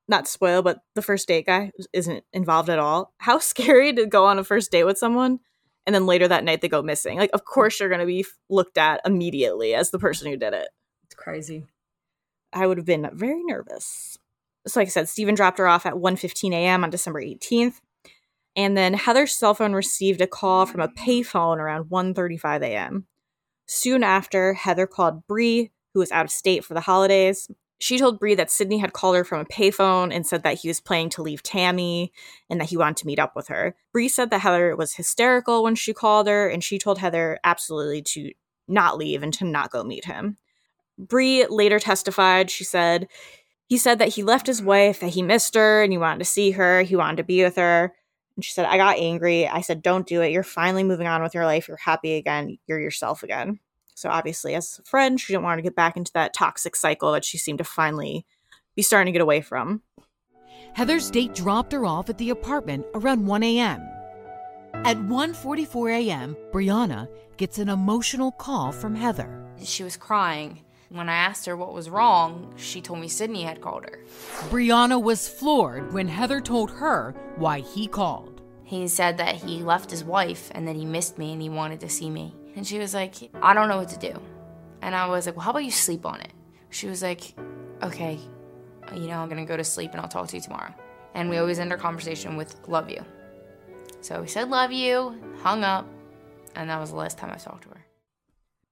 [0.09, 3.13] not to spoil, but the first date guy isn't involved at all.
[3.19, 5.39] How scary to go on a first date with someone
[5.85, 7.17] and then later that night they go missing.
[7.17, 10.53] Like, of course, you're going to be looked at immediately as the person who did
[10.53, 10.67] it.
[11.05, 11.65] It's crazy.
[12.51, 14.17] I would have been very nervous.
[14.67, 16.83] So, like I said, Stephen dropped her off at 1:15 a.m.
[16.83, 17.81] on December 18th,
[18.55, 23.07] and then Heather's cell phone received a call from a payphone around 1:35 a.m.
[23.65, 27.49] Soon after, Heather called Bree, who was out of state for the holidays.
[27.79, 30.69] She told Bree that Sidney had called her from a payphone and said that he
[30.69, 32.13] was planning to leave Tammy
[32.49, 33.75] and that he wanted to meet up with her.
[33.91, 38.01] Bree said that Heather was hysterical when she called her, and she told Heather absolutely
[38.03, 38.31] to
[38.67, 40.37] not leave and to not go meet him.
[40.97, 42.49] Bree later testified.
[42.49, 43.07] She said
[43.67, 46.25] he said that he left his wife, that he missed her, and he wanted to
[46.25, 47.93] see her, he wanted to be with her.
[48.35, 49.47] And she said, I got angry.
[49.47, 50.31] I said, Don't do it.
[50.31, 51.67] You're finally moving on with your life.
[51.67, 52.57] You're happy again.
[52.67, 53.59] You're yourself again.
[53.95, 57.11] So obviously, as a friend, she didn't want to get back into that toxic cycle
[57.11, 58.25] that she seemed to finally
[58.75, 59.83] be starting to get away from.
[60.73, 63.87] Heather's date dropped her off at the apartment around 1 a.m.
[64.73, 69.45] At 1:44 a.m., Brianna gets an emotional call from Heather.
[69.63, 70.61] She was crying.
[70.89, 73.99] When I asked her what was wrong, she told me Sidney had called her.
[74.49, 78.41] Brianna was floored when Heather told her why he called.
[78.63, 81.79] He said that he left his wife and that he missed me and he wanted
[81.81, 82.35] to see me.
[82.55, 84.19] And she was like, I don't know what to do.
[84.81, 86.31] And I was like, Well, how about you sleep on it?
[86.69, 87.33] She was like,
[87.81, 88.19] Okay,
[88.93, 90.73] you know, I'm gonna go to sleep and I'll talk to you tomorrow.
[91.13, 93.03] And we always end our conversation with, Love you.
[94.01, 95.87] So we said, Love you, hung up,
[96.55, 97.85] and that was the last time I talked to her.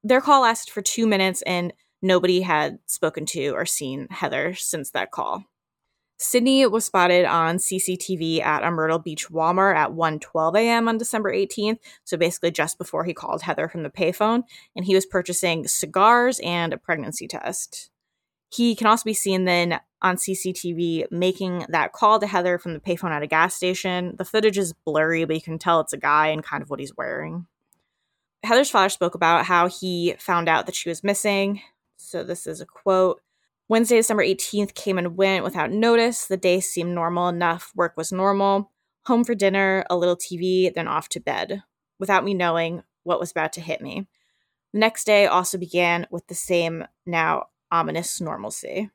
[0.03, 4.91] Their call lasted for two minutes, and nobody had spoken to or seen Heather since
[4.91, 5.45] that call.
[6.17, 10.87] Sidney was spotted on CCTV at a Myrtle Beach Walmart at 1:12 a.m.
[10.87, 14.43] on December 18th, so basically just before he called Heather from the payphone,
[14.75, 17.89] and he was purchasing cigars and a pregnancy test.
[18.49, 22.79] He can also be seen then on CCTV making that call to Heather from the
[22.79, 24.15] payphone at a gas station.
[24.17, 26.79] The footage is blurry, but you can tell it's a guy and kind of what
[26.79, 27.47] he's wearing.
[28.43, 31.61] Heather's father spoke about how he found out that she was missing.
[32.11, 33.21] So this is a quote.
[33.69, 36.25] Wednesday, December 18th came and went without notice.
[36.25, 37.71] The day seemed normal enough.
[37.73, 38.69] Work was normal.
[39.05, 41.63] Home for dinner, a little TV, then off to bed,
[41.99, 44.07] without me knowing what was about to hit me.
[44.73, 48.89] The next day also began with the same, now ominous normalcy.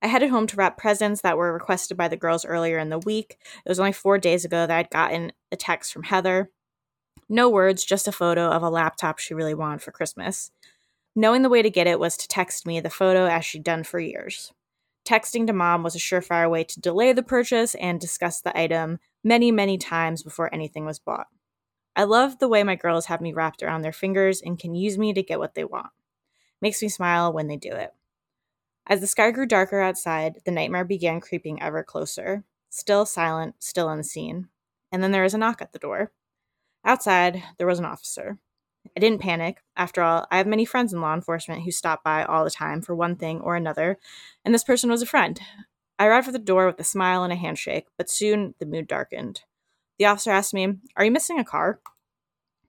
[0.00, 2.98] I headed home to wrap presents that were requested by the girls earlier in the
[3.00, 3.36] week.
[3.66, 6.50] It was only four days ago that I'd gotten a text from Heather.
[7.28, 10.50] No words, just a photo of a laptop she really wanted for Christmas.
[11.14, 13.84] Knowing the way to get it was to text me the photo as she'd done
[13.84, 14.52] for years.
[15.04, 18.98] Texting to mom was a surefire way to delay the purchase and discuss the item
[19.22, 21.26] many, many times before anything was bought.
[21.94, 24.96] I love the way my girls have me wrapped around their fingers and can use
[24.96, 25.90] me to get what they want.
[26.62, 27.92] Makes me smile when they do it.
[28.86, 32.44] As the sky grew darker outside, the nightmare began creeping ever closer.
[32.70, 34.48] Still silent, still unseen.
[34.90, 36.12] And then there was a knock at the door.
[36.84, 38.38] Outside, there was an officer.
[38.96, 39.62] I didn't panic.
[39.76, 42.82] After all, I have many friends in law enforcement who stop by all the time
[42.82, 43.98] for one thing or another,
[44.44, 45.40] and this person was a friend.
[45.98, 48.88] I arrived at the door with a smile and a handshake, but soon the mood
[48.88, 49.42] darkened.
[49.98, 51.80] The officer asked me, Are you missing a car?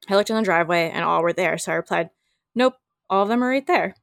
[0.09, 2.09] I looked in the driveway and all were there, so I replied,
[2.53, 2.75] Nope,
[3.09, 3.95] all of them are right there.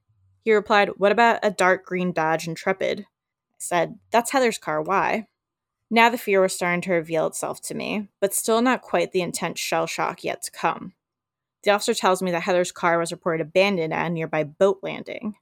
[0.43, 3.01] He replied, What about a dark green Dodge Intrepid?
[3.01, 3.05] I
[3.57, 4.81] said, That's Heather's car.
[4.81, 5.27] Why?
[5.89, 9.21] Now the fear was starting to reveal itself to me, but still not quite the
[9.21, 10.93] intense shell shock yet to come.
[11.63, 15.35] The officer tells me that Heather's car was reported abandoned at a nearby boat landing.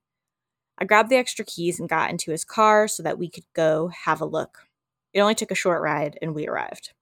[0.77, 3.89] I grabbed the extra keys and got into his car so that we could go
[3.89, 4.67] have a look.
[5.13, 6.93] It only took a short ride, and we arrived.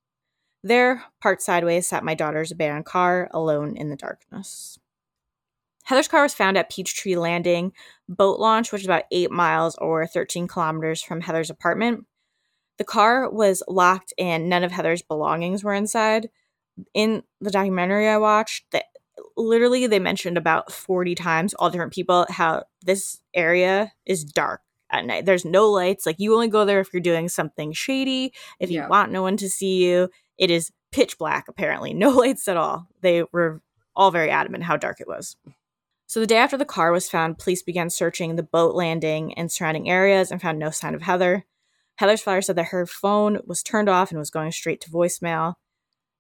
[0.64, 4.80] There, parked sideways, sat my daughter's abandoned car, alone in the darkness.
[5.84, 7.72] Heather's car was found at Peachtree Landing
[8.10, 12.06] boat launch, which is about eight miles or 13 kilometers from Heather's apartment.
[12.78, 16.30] The car was locked and none of Heather's belongings were inside.
[16.94, 18.86] In the documentary I watched, that
[19.38, 25.06] literally they mentioned about 40 times all different people how this area is dark at
[25.06, 25.26] night.
[25.26, 26.06] There's no lights.
[26.06, 29.38] Like you only go there if you're doing something shady, if you want no one
[29.38, 30.10] to see you.
[30.38, 31.94] It is pitch black apparently.
[31.94, 32.88] No lights at all.
[33.02, 33.62] They were
[33.96, 35.36] all very adamant how dark it was.
[36.06, 39.52] So the day after the car was found, police began searching the boat landing and
[39.52, 41.46] surrounding areas and found no sign of Heather.
[41.98, 45.56] Heather's father said that her phone was turned off and was going straight to voicemail.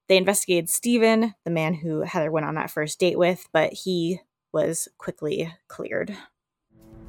[0.07, 4.21] They investigated Steven, the man who Heather went on that first date with, but he
[4.53, 6.15] was quickly cleared.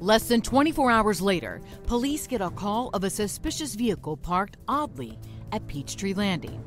[0.01, 5.17] Less than 24 hours later, police get a call of a suspicious vehicle parked oddly
[5.51, 6.63] at Peachtree Landing.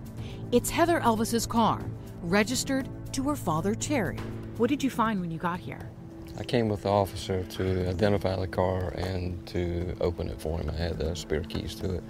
[0.53, 1.85] It's Heather Elvis's car,
[2.23, 4.18] registered to her father Terry.
[4.57, 5.90] What did you find when you got here?
[6.38, 10.71] I came with the officer to identify the car and to open it for him.
[10.71, 12.05] I had the spare keys to it.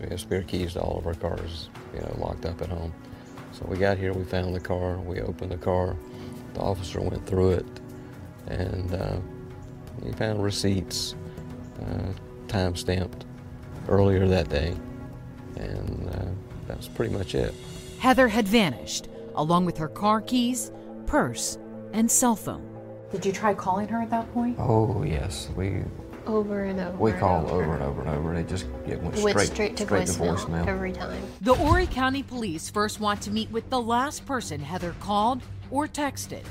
[0.00, 2.92] We have spare keys to all of our cars, you know, locked up at home.
[3.54, 5.96] So we got here, we found the car, we opened the car,
[6.54, 7.66] the officer went through it,
[8.48, 9.16] and uh,
[10.02, 11.14] we found receipts,
[11.80, 12.12] uh,
[12.48, 13.26] time stamped
[13.88, 14.74] earlier that day,
[15.56, 16.24] and uh,
[16.66, 17.54] that was pretty much it.
[18.00, 20.72] Heather had vanished, along with her car keys,
[21.06, 21.56] purse,
[21.92, 22.68] and cell phone.
[23.12, 24.56] Did you try calling her at that point?
[24.58, 25.84] Oh yes, we
[26.26, 26.96] Over and over.
[26.96, 27.62] we and called over.
[27.64, 28.34] over and over and over.
[28.34, 30.66] They just it went Went straight, straight to straight voicemail, to voicemail.
[30.66, 31.22] every time.
[31.42, 35.86] The Horry County Police first want to meet with the last person Heather called or
[35.86, 36.44] texted.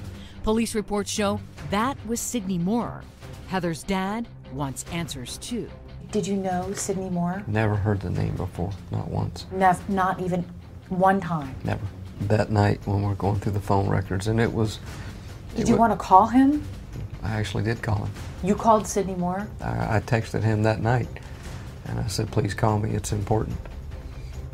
[0.44, 1.40] Police reports show
[1.72, 3.02] that was Sidney Moorer.
[3.48, 5.70] Heather's dad wants answers too.
[6.12, 7.44] Did you know Sidney Moorer?
[7.48, 9.48] Never heard the name before, not once.
[9.52, 10.46] Nev- not even
[10.90, 11.56] one time.
[11.64, 11.82] Never.
[12.22, 14.80] That night when we were going through the phone records, and it was.
[15.56, 16.64] Did you want to call him?
[17.24, 18.12] I actually did call him.
[18.44, 19.48] You called Sidney Moorer?
[19.62, 21.08] I, I texted him that night,
[21.86, 22.92] and I said, "Please call me.
[22.92, 23.58] It's important."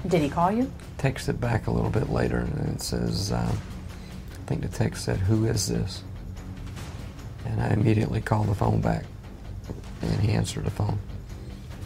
[0.08, 0.72] Did he call you?
[1.00, 5.18] Texted back a little bit later, and it says, um, "I think the text said,
[5.18, 6.04] who is this?"
[7.46, 9.06] And I immediately called the phone back,
[10.04, 11.00] and he answered the phone,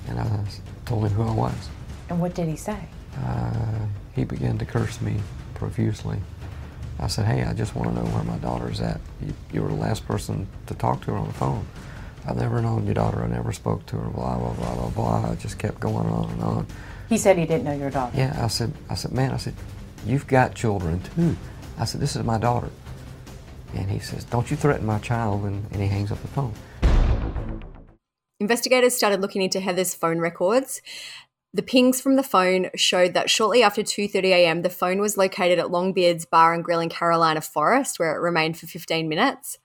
[0.09, 0.43] and I
[0.85, 1.69] told him who I was.
[2.09, 2.77] And what did he say?
[3.17, 5.21] Uh, he began to curse me
[5.53, 6.19] profusely.
[6.99, 8.99] I said, Hey, I just want to know where my daughter's at.
[9.21, 11.65] You, you were the last person to talk to her on the phone.
[12.27, 13.23] I've never known your daughter.
[13.23, 14.09] I never spoke to her.
[14.09, 15.31] Blah blah blah blah blah.
[15.31, 16.67] I just kept going on and on.
[17.09, 18.17] He said he didn't know your daughter.
[18.17, 19.53] Yeah, I said, I said, man, I said,
[20.05, 21.36] you've got children too.
[21.77, 22.69] I said, this is my daughter.
[23.75, 25.43] And he says, don't you threaten my child.
[25.43, 26.53] And, and he hangs up the phone.
[28.39, 30.81] Investigators started looking into Heather's phone records.
[31.53, 35.59] The pings from the phone showed that shortly after 2:30 a.m., the phone was located
[35.59, 39.59] at Longbeard's Bar and Grill in Carolina Forest, where it remained for 15 minutes.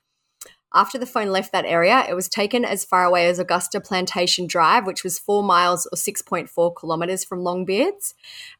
[0.73, 4.45] After the phone left that area, it was taken as far away as Augusta Plantation
[4.45, 8.13] Drive, which was four miles or 6.4 kilometers from Longbeards,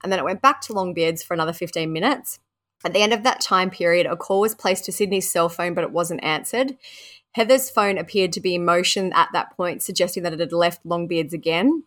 [0.04, 2.40] and then it went back to Longbeards for another 15 minutes.
[2.84, 5.74] At the end of that time period, a call was placed to Sidney's cell phone,
[5.76, 6.78] but it wasn't answered.
[7.34, 10.86] Heather's phone appeared to be in motion at that point, suggesting that it had left
[10.86, 11.84] Longbeards again.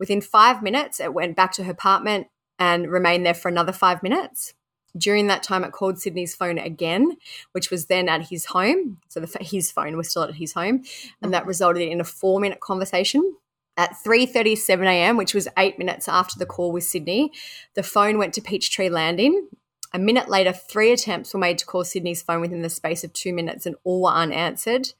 [0.00, 2.26] Within five minutes, it went back to her apartment
[2.58, 4.54] and remained there for another five minutes.
[4.96, 7.16] During that time, it called Sidney's phone again,
[7.52, 8.98] which was then at his home.
[9.08, 10.82] So the, his phone was still at his home,
[11.22, 13.36] and that resulted in a four-minute conversation.
[13.76, 17.32] At 3:37 a.m., which was eight minutes after the call with Sidney,
[17.74, 19.48] the phone went to Peachtree Landing.
[19.94, 23.12] A minute later, three attempts were made to call Sidney's phone within the space of
[23.12, 24.92] two minutes, and all were unanswered.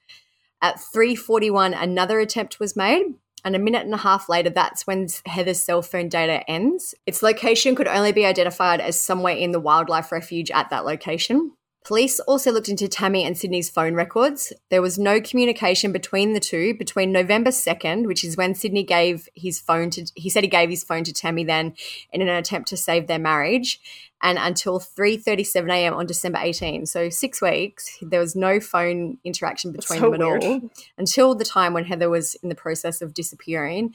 [0.63, 5.09] At 3:41, another attempt was made, and a minute and a half later, that's when
[5.27, 6.95] Heather's cell phone data ends.
[7.07, 11.53] Its location could only be identified as somewhere in the wildlife refuge at that location.
[11.85, 14.53] Police also looked into Tammy and Sidney's phone records.
[14.71, 19.29] There was no communication between the two between November 2nd, which is when Sidney gave
[19.35, 21.75] his phone to, he said he gave his phone to Tammy then
[22.13, 23.81] in an attempt to save their marriage,
[24.23, 25.95] and until 3.37 a.m.
[25.95, 26.87] on December 18.
[26.87, 30.45] So six weeks, there was no phone interaction between so them at weird.
[30.45, 33.95] all until the time when Heather was in the process of disappearing.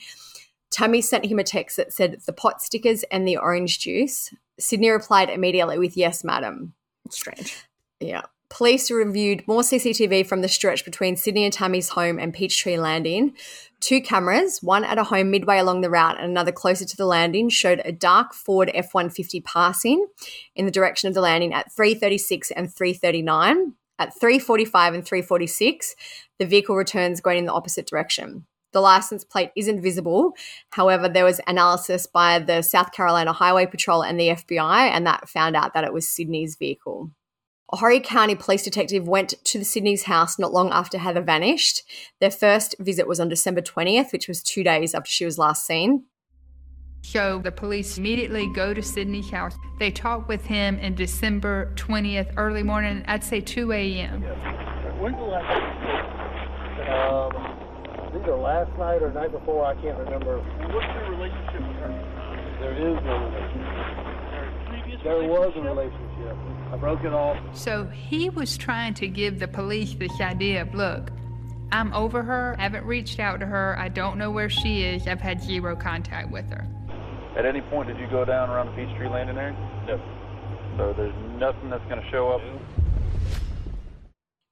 [0.70, 4.34] Tammy sent him a text that said the pot stickers and the orange juice.
[4.60, 6.74] Sidney replied immediately with yes, madam.
[7.10, 7.56] Strange.
[8.00, 8.24] Yeah.
[8.50, 13.36] Police reviewed more CCTV from the stretch between Sidney and Tammy's home and Peachtree Landing.
[13.82, 17.06] Two cameras, one at a home midway along the route and another closer to the
[17.06, 20.08] landing, showed a dark Ford F 150 passing
[20.56, 23.74] in the direction of the landing at 336 and 339.
[24.00, 25.96] At 345 and 346,
[26.40, 28.46] the vehicle returns going in the opposite direction.
[28.72, 30.34] The license plate isn't visible.
[30.72, 35.28] However, there was analysis by the South Carolina Highway Patrol and the FBI, and that
[35.28, 37.12] found out that it was Sidney's vehicle.
[37.74, 41.84] A Horry County police detective went to the Sidney's house not long after Heather vanished.
[42.22, 45.66] Their first visit was on December 20th, which was two days after she was last
[45.66, 46.06] seen.
[47.02, 49.58] So the police immediately go to Sidney's house.
[49.80, 54.22] They talk with him in December 20th, early morning, I'd say 2 a.m.
[55.02, 55.78] When's the last
[56.88, 57.36] um,
[58.16, 60.40] either last night or night before, I can't remember.
[60.40, 61.92] What's your relationship with her?
[62.62, 65.04] There is no relationship.
[65.04, 66.57] There was a relationship.
[66.72, 67.38] I broke it off.
[67.56, 71.10] So he was trying to give the police this idea of look,
[71.72, 75.22] I'm over her, haven't reached out to her, I don't know where she is, I've
[75.22, 76.68] had zero contact with her.
[77.38, 79.54] At any point, did you go down around the Peachtree Landing area?
[79.88, 80.02] No.
[80.78, 82.42] So there's nothing that's going to show up.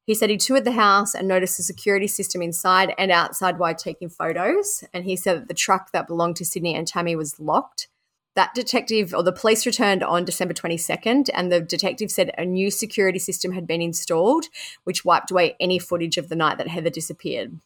[0.05, 3.74] He said he toured the house and noticed the security system inside and outside while
[3.74, 4.84] taking photos.
[4.93, 7.88] And he said that the truck that belonged to Sidney and Tammy was locked.
[8.36, 12.69] That detective or the police returned on December 22nd, and the detective said a new
[12.69, 14.45] security system had been installed,
[14.83, 17.59] which wiped away any footage of the night that Heather disappeared.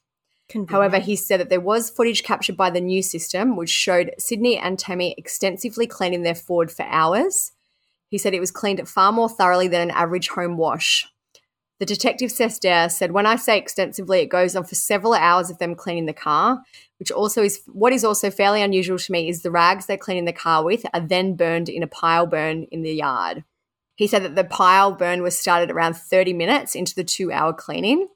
[0.70, 4.57] However, he said that there was footage captured by the new system, which showed Sidney
[4.57, 7.51] and Tammy extensively cleaning their Ford for hours.
[8.07, 11.07] He said it was cleaned far more thoroughly than an average home wash.
[11.80, 15.59] The detective Sester said, When I say extensively, it goes on for several hours of
[15.59, 16.61] them cleaning the car,
[16.99, 20.25] which also is what is also fairly unusual to me is the rags they're cleaning
[20.25, 23.45] the car with are then burned in a pile burn in the yard.
[23.95, 27.53] He said that the pile burn was started around 30 minutes into the two hour
[27.53, 28.07] cleaning.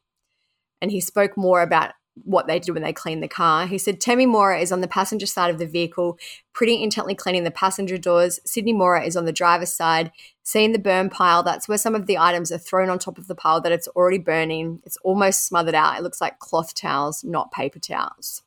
[0.82, 1.94] And he spoke more about
[2.24, 3.66] what they do when they clean the car.
[3.66, 6.18] He said Tammy Moorer is on the passenger side of the vehicle,
[6.54, 8.40] pretty intently cleaning the passenger doors.
[8.46, 10.12] Sidney Moorer is on the driver's side,
[10.44, 11.42] seeing the burn pile.
[11.42, 13.88] That's where some of the items are thrown on top of the pile that it's
[13.90, 14.82] already burning.
[14.84, 15.98] It's almost smothered out.
[15.98, 18.44] It looks like cloth towels, not paper towels.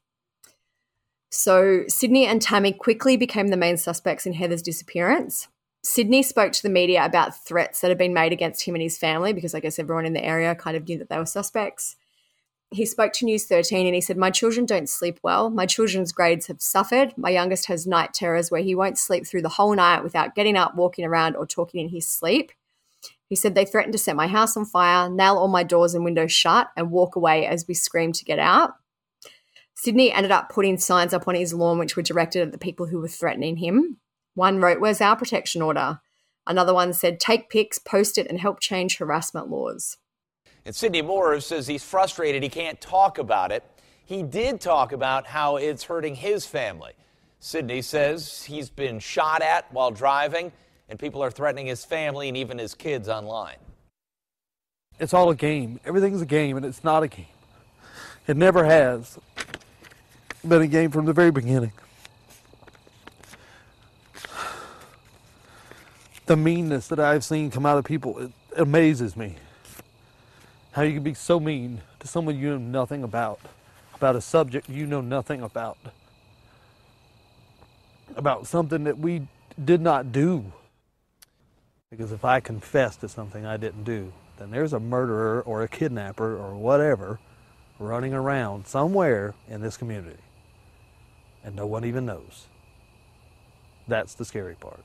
[1.31, 5.49] So Sidney and Tammy quickly became the main suspects in Heather's disappearance.
[5.83, 8.99] Sidney spoke to the media about threats that had been made against him and his
[8.99, 11.97] family because I guess everyone in the area kind of knew that they were suspects
[12.71, 15.51] he spoke to News 13 and he said, My children don't sleep well.
[15.51, 17.15] My children's grades have suffered.
[17.17, 20.57] My youngest has night terrors where he won't sleep through the whole night without getting
[20.57, 22.51] up, walking around, or talking in his sleep.
[23.29, 26.05] He said they threatened to set my house on fire, nail all my doors and
[26.05, 28.75] windows shut, and walk away as we screamed to get out.
[29.75, 32.87] Sidney ended up putting signs up on his lawn which were directed at the people
[32.87, 33.99] who were threatening him.
[34.35, 36.01] One wrote, Where's our protection order?
[36.47, 39.99] Another one said, Take pics, post it, and help change harassment laws.
[40.67, 43.63] And Sidney Moorer says he's frustrated he can't talk about it.
[44.05, 46.93] He did talk about how it's hurting his family.
[47.39, 50.51] Sidney says he's been shot at while driving,
[50.89, 53.59] and people are threatening his family and even his kids online.
[54.99, 55.79] It's all a game.
[55.85, 57.27] Everything's a game, and it's not a game.
[58.27, 59.21] It never has
[60.47, 61.73] been a game from the very beginning.
[66.27, 69.37] The meanness that I've seen come out of people it amazes me
[70.77, 73.41] how you can be so mean to someone you know nothing about,
[73.95, 75.79] about a subject you know nothing about,
[78.15, 79.27] about something that we
[79.65, 80.53] did not do.
[81.91, 85.69] Because if I confess to something I didn't do, then there's a murderer or a
[85.69, 87.21] kidnapper or whatever
[87.79, 90.21] running around somewhere in this community.
[91.43, 92.49] And no one even knows.
[93.89, 94.85] That's the scary part.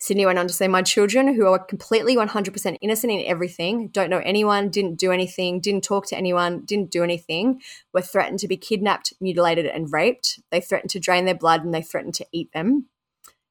[0.00, 4.08] Sidney went on to say, My children, who are completely 100% innocent in everything, don't
[4.08, 7.60] know anyone, didn't do anything, didn't talk to anyone, didn't do anything,
[7.92, 10.40] were threatened to be kidnapped, mutilated, and raped.
[10.50, 12.86] They threatened to drain their blood and they threatened to eat them.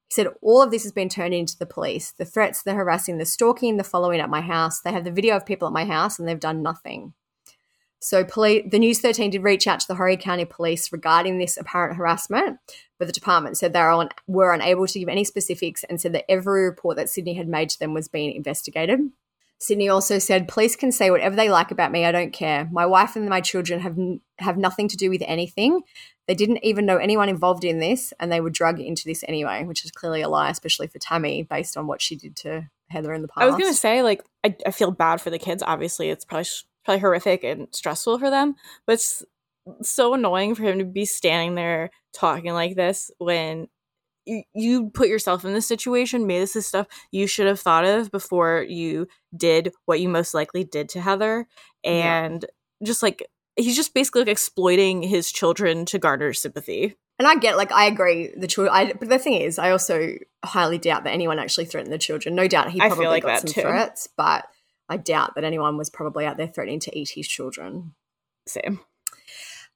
[0.08, 2.10] He said, All of this has been turned into the police.
[2.10, 4.80] The threats, the harassing, the stalking, the following at my house.
[4.80, 7.14] They have the video of people at my house and they've done nothing.
[8.02, 11.58] So, police, the News 13 did reach out to the Horry County Police regarding this
[11.58, 12.58] apparent harassment,
[12.98, 16.30] but the department said they were, were unable to give any specifics and said that
[16.30, 19.00] every report that Sidney had made to them was being investigated.
[19.58, 22.06] Sidney also said, "Police can say whatever they like about me.
[22.06, 22.66] I don't care.
[22.72, 25.82] My wife and my children have n- have nothing to do with anything.
[26.26, 29.64] They didn't even know anyone involved in this, and they were drugged into this anyway,
[29.64, 33.12] which is clearly a lie, especially for Tammy, based on what she did to Heather
[33.12, 35.62] in the past." I was gonna say, like, I, I feel bad for the kids.
[35.62, 36.46] Obviously, it's probably
[36.84, 38.54] probably horrific and stressful for them,
[38.86, 39.24] but it's
[39.82, 43.68] so annoying for him to be standing there talking like this when
[44.26, 46.26] you, you put yourself in this situation.
[46.26, 49.06] Maybe this is stuff you should have thought of before you
[49.36, 51.46] did what you most likely did to Heather,
[51.84, 52.86] and yeah.
[52.86, 53.26] just like
[53.56, 56.96] he's just basically like exploiting his children to garner sympathy.
[57.18, 58.32] And I get, like, I agree.
[58.34, 61.92] The children, I, but the thing is, I also highly doubt that anyone actually threatened
[61.92, 62.34] the children.
[62.34, 63.60] No doubt he probably like got some too.
[63.60, 64.46] threats, but
[64.90, 67.94] I doubt that anyone was probably out there threatening to eat his children.
[68.46, 68.80] Same.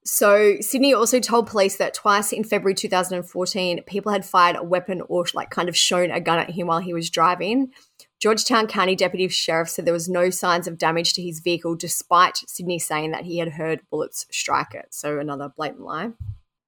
[0.05, 5.01] So Sidney also told police that twice in February 2014, people had fired a weapon
[5.09, 7.73] or like kind of shown a gun at him while he was driving.
[8.21, 12.39] Georgetown County Deputy Sheriff said there was no signs of damage to his vehicle, despite
[12.47, 14.87] Sidney saying that he had heard bullets strike it.
[14.91, 16.11] So another blatant lie.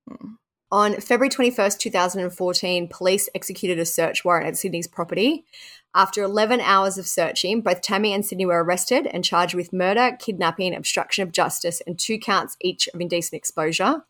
[0.09, 0.34] Hmm.
[0.72, 5.44] On February 21st, 2014, police executed a search warrant at Sidney's property.
[5.97, 10.14] After 11 hours of searching, both Tammy and Sidney were arrested and charged with murder,
[10.20, 14.03] kidnapping, obstruction of justice, and two counts each of indecent exposure.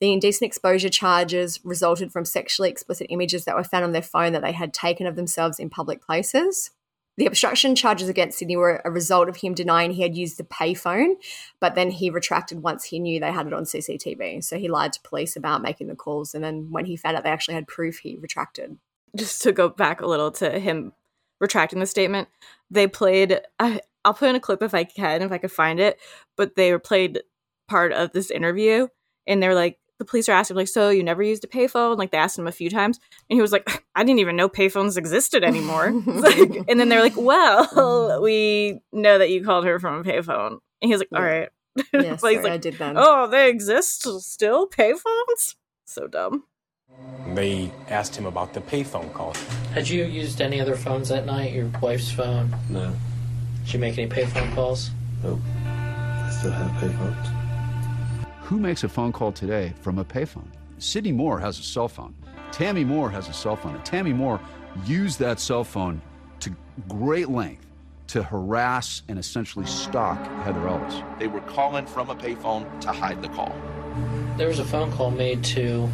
[0.00, 4.32] The indecent exposure charges resulted from sexually explicit images that were found on their phone
[4.32, 6.72] that they had taken of themselves in public places.
[7.16, 10.44] The obstruction charges against Sidney were a result of him denying he had used the
[10.44, 11.14] payphone,
[11.60, 14.42] but then he retracted once he knew they had it on CCTV.
[14.42, 17.22] So he lied to police about making the calls, and then when he found out
[17.22, 18.76] they actually had proof, he retracted.
[19.14, 20.94] Just to go back a little to him
[21.42, 22.28] retracting the statement.
[22.70, 23.40] They played.
[23.58, 26.00] I, I'll put in a clip if I can, if I could find it.
[26.38, 27.20] But they played
[27.68, 28.88] part of this interview,
[29.26, 32.10] and they're like, the police are asking like, "So you never used a payphone?" Like
[32.10, 34.96] they asked him a few times, and he was like, "I didn't even know payphones
[34.96, 40.00] existed anymore." like, and then they're like, "Well, we know that you called her from
[40.00, 41.50] a payphone." And he's like, "All right."
[41.92, 42.96] Yeah, sorry, like, I did then.
[42.98, 44.68] Oh, they exist still?
[44.68, 45.54] Payphones?
[45.86, 46.44] So dumb.
[47.34, 49.34] They asked him about the payphone call.
[49.72, 51.52] Had you used any other phones that night?
[51.52, 52.54] Your wife's phone?
[52.68, 52.92] No.
[53.64, 54.90] Did you make any payphone calls?
[55.22, 55.38] Nope.
[55.64, 57.26] I still have payphones.
[58.42, 60.48] Who makes a phone call today from a payphone?
[60.78, 62.14] Sidney Moorer has a cell phone.
[62.50, 63.76] Tammy Moorer has a cell phone.
[63.76, 64.40] And Tammy Moorer
[64.84, 66.02] used that cell phone
[66.40, 66.54] to
[66.88, 67.66] great length
[68.08, 71.18] to harass and essentially stalk Heather Elvis.
[71.18, 73.54] They were calling from a payphone to hide the call.
[74.36, 75.88] There was a phone call made to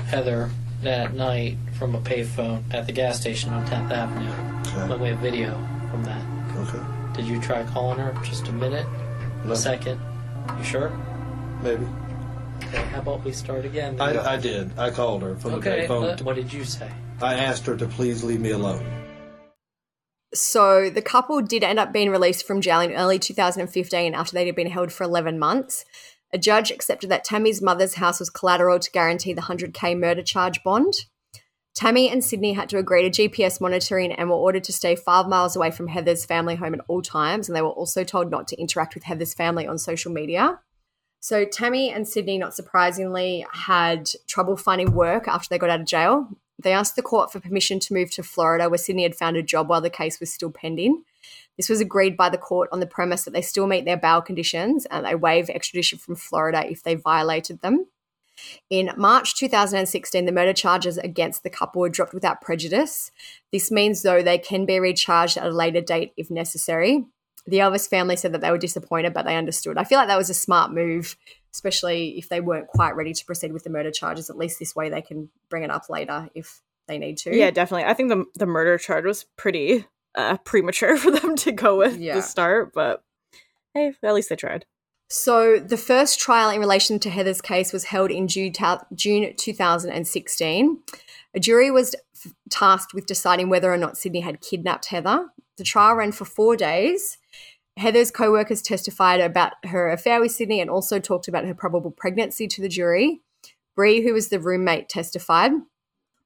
[0.00, 0.50] Heather
[0.82, 4.88] that night from a payphone at the gas station on 10th Avenue.
[4.88, 5.52] But we have video
[5.90, 6.24] from that.
[6.56, 6.82] Okay.
[7.14, 8.86] Did you try calling her just a minute?
[9.44, 9.52] No.
[9.52, 10.00] A second?
[10.58, 10.90] You sure?
[11.62, 11.86] Maybe.
[12.64, 14.00] Okay, how about we start again?
[14.00, 14.76] I, I did.
[14.78, 16.20] I called her from okay, the payphone.
[16.20, 16.90] uh, what did you say?
[17.20, 18.84] I asked her to please leave me alone.
[20.34, 24.46] So the couple did end up being released from jail in early 2015 after they
[24.46, 25.84] had been held for 11 months.
[26.32, 30.62] A judge accepted that Tammy's mother's house was collateral to guarantee the 100k murder charge
[30.62, 30.94] bond.
[31.74, 35.26] Tammy and Sidney had to agree to GPS monitoring and were ordered to stay five
[35.26, 37.48] miles away from Heather's family home at all times.
[37.48, 40.60] And they were also told not to interact with Heather's family on social media.
[41.20, 45.86] So Tammy and Sidney, not surprisingly, had trouble finding work after they got out of
[45.86, 46.28] jail.
[46.58, 49.42] They asked the court for permission to move to Florida, where Sidney had found a
[49.42, 51.04] job while the case was still pending.
[51.62, 54.20] This was agreed by the court on the premise that they still meet their bail
[54.20, 57.86] conditions and they waive extradition from Florida if they violated them.
[58.68, 63.12] In March 2016, the murder charges against the couple were dropped without prejudice.
[63.52, 67.04] This means, though, they can be recharged at a later date if necessary.
[67.46, 69.78] The Elvis family said that they were disappointed, but they understood.
[69.78, 71.16] I feel like that was a smart move,
[71.52, 74.28] especially if they weren't quite ready to proceed with the murder charges.
[74.28, 77.36] At least this way they can bring it up later if they need to.
[77.36, 77.84] Yeah, definitely.
[77.84, 81.98] I think the the murder charge was pretty uh, premature for them to go with
[81.98, 82.14] Yeah.
[82.16, 83.02] the start, but
[83.74, 84.66] hey, at least they tried.
[85.08, 88.52] So, the first trial in relation to Heather's case was held in June,
[88.94, 90.78] June 2016.
[91.34, 91.94] A jury was
[92.24, 95.26] f- tasked with deciding whether or not Sidney had kidnapped Heather.
[95.58, 97.18] The trial ran for four days.
[97.76, 101.90] Heather's co workers testified about her affair with Sidney and also talked about her probable
[101.90, 103.20] pregnancy to the jury.
[103.76, 105.52] Bree, who was the roommate, testified.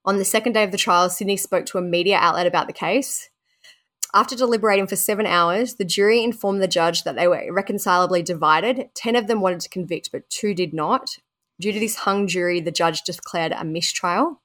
[0.05, 2.73] On the second day of the trial, Sidney spoke to a media outlet about the
[2.73, 3.31] case.
[4.15, 8.89] After deliberating for seven hours, the jury informed the judge that they were irreconcilably divided.
[8.95, 11.17] Ten of them wanted to convict, but two did not.
[11.61, 14.41] Due to this hung jury, the judge declared a mistrial.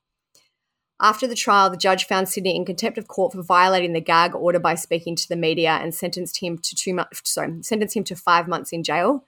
[1.02, 4.36] After the trial, the judge found Sidney in contempt of court for violating the gag
[4.36, 7.22] order by speaking to the media and sentenced him to two months.
[7.26, 9.26] Sorry, sentenced him to five months in jail.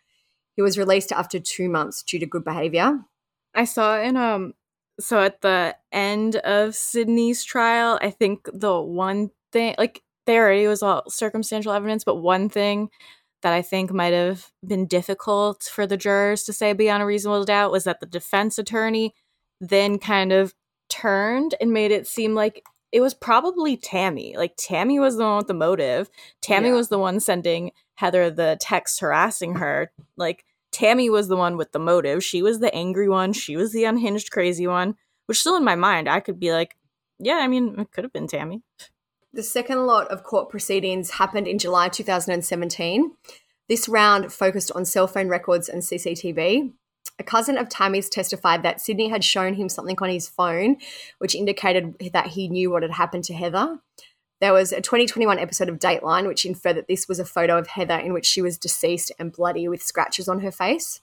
[0.55, 2.99] He was released after two months due to good behavior.
[3.55, 4.53] I saw in um
[4.99, 10.67] so at the end of Sidney's trial, I think the one thing like there already
[10.67, 12.89] was all circumstantial evidence, but one thing
[13.41, 17.43] that I think might have been difficult for the jurors to say beyond a reasonable
[17.43, 19.13] doubt was that the defense attorney
[19.59, 20.53] then kind of
[20.89, 24.35] turned and made it seem like it was probably Tammy.
[24.37, 26.09] Like Tammy was the one with the motive.
[26.41, 26.75] Tammy Yeah.
[26.75, 29.91] was the one sending Heather the text harassing her.
[30.15, 32.23] Like Tammy was the one with the motive.
[32.23, 33.33] She was the angry one.
[33.33, 34.95] She was the unhinged crazy one.
[35.25, 36.75] Which still in my mind, I could be like,
[37.19, 38.61] yeah, I mean, it could have been Tammy.
[39.35, 43.13] The second lot of court proceedings happened in July 2017.
[43.67, 46.71] This round focused on cell phone records and CCTV.
[47.17, 50.77] A cousin of Tammy's testified that Sidney had shown him something on his phone,
[51.17, 53.79] which indicated that he knew what had happened to Heather.
[54.39, 57.65] There was a 2021 episode of Dateline, which inferred that this was a photo of
[57.65, 61.01] Heather in which she was deceased and bloody with scratches on her face.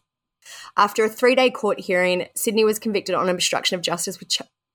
[0.76, 4.20] After a three-day court hearing, Sidney was convicted on obstruction of justice.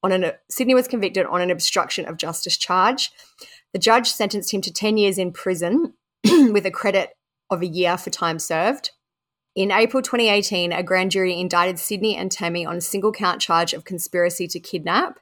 [0.03, 3.11] On an Sidney was convicted on an obstruction of justice charge.
[3.73, 5.93] The judge sentenced him to 10 years in prison
[6.23, 7.11] with a credit
[7.49, 8.91] of a year for time served.
[9.55, 13.73] In April 2018, a grand jury indicted Sidney and Tammy on a single count charge
[13.73, 15.19] of conspiracy to kidnap.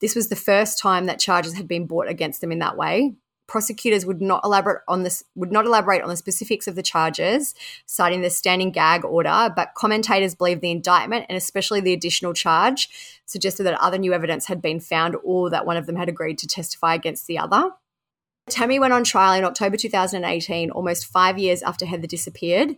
[0.00, 3.14] This was the first time that charges had been brought against them in that way.
[3.48, 7.54] Prosecutors would not elaborate on this would not elaborate on the specifics of the charges,
[7.86, 12.88] citing the standing gag order, but commentators believe the indictment and especially the additional charge
[13.24, 16.38] suggested that other new evidence had been found or that one of them had agreed
[16.38, 17.70] to testify against the other.
[18.48, 22.76] Tammy went on trial in October 2018, almost five years after Heather disappeared.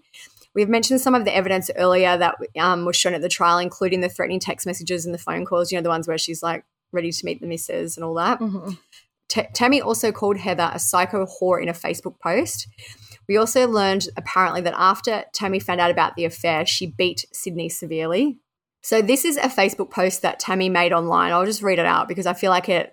[0.54, 4.00] We've mentioned some of the evidence earlier that um, was shown at the trial, including
[4.00, 6.64] the threatening text messages and the phone calls, you know, the ones where she's like
[6.92, 8.40] ready to meet the missus and all that.
[9.30, 12.68] Ta Tammy also called Heather a psycho whore in a Facebook post.
[13.28, 17.68] We also learned apparently that after Tammy found out about the affair, she beat Sidney
[17.68, 18.38] severely.
[18.82, 21.32] So, this is a Facebook post that Tammy made online.
[21.32, 22.92] I'll just read it out because I feel like it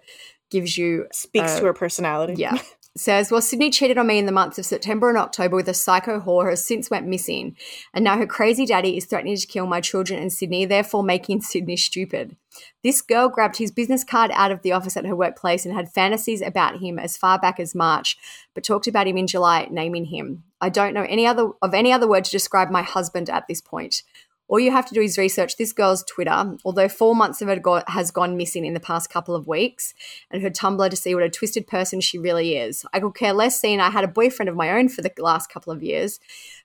[0.51, 2.35] gives you Speaks uh, to her personality.
[2.37, 2.57] Yeah.
[2.99, 5.73] says, Well, Sidney cheated on me in the months of September and October with a
[5.73, 7.55] psycho whore who has since went missing.
[7.93, 11.41] And now her crazy daddy is threatening to kill my children in Sidney, therefore making
[11.41, 12.35] Sidney stupid.
[12.83, 15.91] This girl grabbed his business card out of the office at her workplace and had
[15.91, 18.17] fantasies about him as far back as March,
[18.53, 20.43] but talked about him in July, naming him.
[20.59, 23.61] I don't know any other of any other word to describe my husband at this
[23.61, 24.01] point.
[24.49, 27.61] All you have to do is research this girl's Twitter, although four months of it
[27.61, 29.93] go- has gone missing in the past couple of weeks,
[30.31, 32.85] and her Tumblr to see what a twisted person she really is.
[32.93, 35.49] I could care less seeing I had a boyfriend of my own for the last
[35.49, 36.19] couple of years.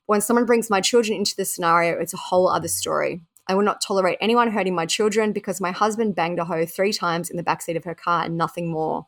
[0.07, 3.23] When someone brings my children into the scenario, it's a whole other story.
[3.49, 6.93] I will not tolerate anyone hurting my children because my husband banged a hoe three
[6.93, 9.07] times in the backseat of her car and nothing more.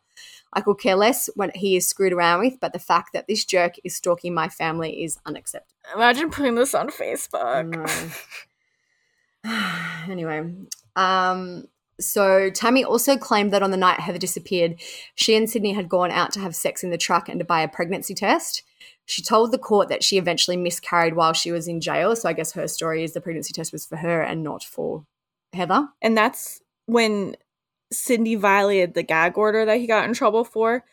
[0.52, 3.44] I could care less what he is screwed around with, but the fact that this
[3.44, 5.74] jerk is stalking my family is unacceptable.
[5.94, 7.90] Imagine putting this on Facebook.
[10.08, 10.50] anyway,
[10.96, 11.64] um,
[12.00, 14.80] so Tammy also claimed that on the night Heather disappeared,
[15.14, 17.60] she and Sidney had gone out to have sex in the truck and to buy
[17.60, 18.62] a pregnancy test.
[19.06, 22.16] She told the court that she eventually miscarried while she was in jail.
[22.16, 25.04] So I guess her story is the pregnancy test was for her and not for
[25.52, 25.88] Heather.
[26.02, 27.36] And that's when
[27.92, 30.84] Sidney violated the gag order that he got in trouble for.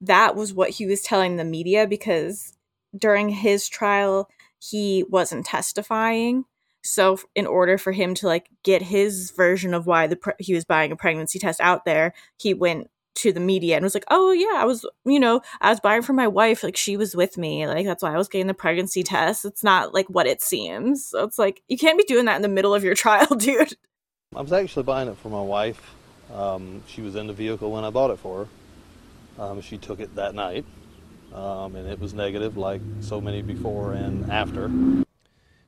[0.00, 2.52] That was what he was telling the media because
[2.96, 6.44] during his trial, he wasn't testifying.
[6.82, 10.54] So, in order for him to like get his version of why the pre- he
[10.54, 14.04] was buying a pregnancy test out there, he went to the media and was like,
[14.10, 16.62] "Oh yeah, I was, you know, I was buying for my wife.
[16.62, 17.66] Like she was with me.
[17.66, 19.44] Like that's why I was getting the pregnancy test.
[19.44, 21.06] It's not like what it seems.
[21.06, 23.76] So it's like you can't be doing that in the middle of your trial, dude.
[24.34, 25.94] I was actually buying it for my wife.
[26.32, 29.42] Um, she was in the vehicle when I bought it for her.
[29.42, 30.64] Um, she took it that night,
[31.32, 34.70] um, and it was negative, like so many before and after.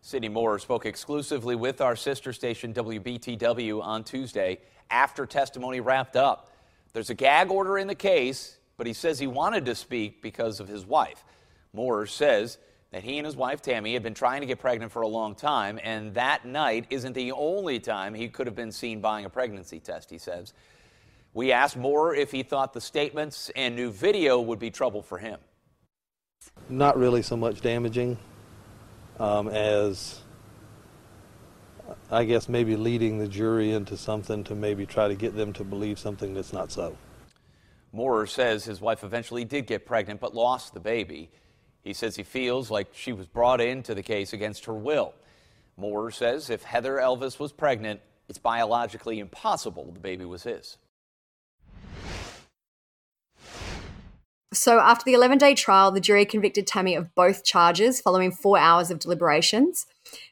[0.03, 4.59] Sidney Moorer spoke exclusively with our sister station WBTW on Tuesday
[4.91, 6.53] after testimony wrapped up.
[6.95, 10.59] There's a gag order in the case, but he says he wanted to speak because
[10.59, 11.23] of his wife.
[11.75, 12.57] Moorer says
[12.93, 15.35] that he and his wife Tammy had been trying to get pregnant for a long
[15.35, 19.31] time, and that night isn't the only time he could have been seen buying a
[19.31, 20.55] pregnancy test, he says.
[21.35, 25.19] We asked Moorer if he thought the statements and new video would be trouble for
[25.19, 25.39] him.
[26.71, 28.19] Not really so much damaging
[29.21, 30.23] um, as
[32.11, 35.65] I guess maybe leading the jury into something to maybe try to get them to
[35.65, 36.97] believe something that's not so.
[37.93, 41.31] Moorer says his wife eventually did get pregnant but lost the baby.
[41.83, 45.15] He says he feels like she was brought into the case against her will.
[45.77, 50.79] Moorer says if Heather Elvis was pregnant, it's biologically impossible the baby was his.
[54.53, 58.59] So, after the 11 day trial, the jury convicted Tammy of both charges following four
[58.59, 59.87] hours of deliberations.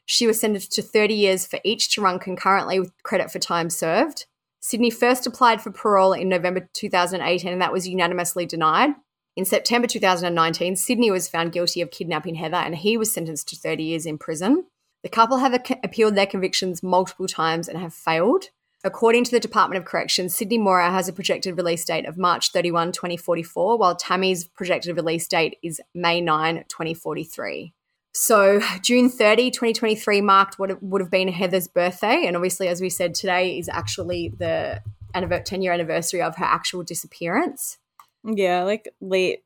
[0.05, 3.69] She was sentenced to 30 years for each to run concurrently with credit for time
[3.69, 4.25] served.
[4.59, 8.91] Sidney first applied for parole in November 2018, and that was unanimously denied.
[9.37, 13.55] In September 2019, Sidney was found guilty of kidnapping Heather, and he was sentenced to
[13.55, 14.65] 30 years in prison.
[15.01, 18.49] The couple have appealed their convictions multiple times and have failed.
[18.83, 22.51] According to the Department of Corrections, Sidney Moorer has a projected release date of March
[22.51, 27.73] 31, 2044, while Tammy's projected release date is May 9, 2043.
[28.13, 32.23] So, June 30, 2023 marked what would have been Heather's birthday.
[32.25, 34.81] And obviously, as we said, today is actually the
[35.13, 37.77] 10 year anniversary of her actual disappearance.
[38.23, 39.43] Yeah, like late.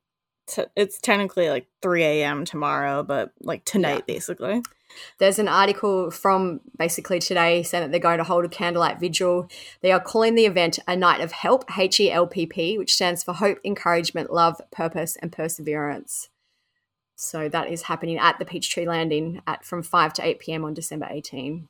[0.48, 2.46] T- it's technically like 3 a.m.
[2.46, 4.14] tomorrow, but like tonight, yeah.
[4.16, 4.62] basically.
[5.18, 9.48] There's an article from basically today saying that they're going to hold a candlelight vigil.
[9.82, 12.94] They are calling the event a night of help, H E L P P, which
[12.94, 16.30] stands for hope, encouragement, love, purpose, and perseverance.
[17.16, 20.66] So that is happening at the Peachtree Landing at from 5 to 8 p.m.
[20.66, 21.68] on December 18.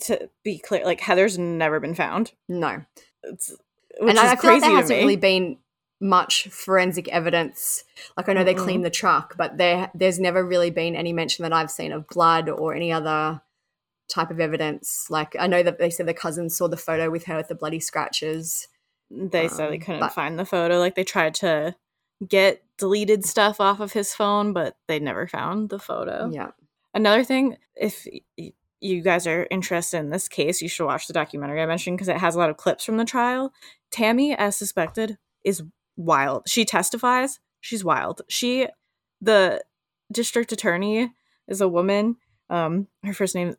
[0.00, 2.32] To be clear, like Heather's never been found.
[2.48, 2.82] No.
[3.22, 3.54] It's,
[4.00, 5.58] and I, I feel like there hasn't really been
[6.00, 7.84] much forensic evidence.
[8.16, 8.46] Like I know mm-hmm.
[8.46, 11.92] they cleaned the truck, but there there's never really been any mention that I've seen
[11.92, 13.40] of blood or any other
[14.08, 15.06] type of evidence.
[15.10, 17.54] Like I know that they said the cousins saw the photo with her with the
[17.54, 18.68] bloody scratches.
[19.10, 20.78] They um, said they couldn't but, find the photo.
[20.78, 21.74] Like they tried to
[22.26, 26.30] get deleted stuff off of his phone, but they never found the photo.
[26.32, 26.50] Yeah.
[26.94, 28.06] Another thing, if
[28.80, 32.08] you guys are interested in this case, you should watch the documentary I mentioned because
[32.08, 33.52] it has a lot of clips from the trial.
[33.90, 35.62] Tammy, as suspected, is
[35.98, 36.44] wild.
[36.48, 37.40] She testifies.
[37.60, 38.22] She's wild.
[38.28, 38.68] She,
[39.20, 39.62] the
[40.10, 41.12] district attorney,
[41.46, 42.16] is a woman.
[42.48, 43.56] Um, her first name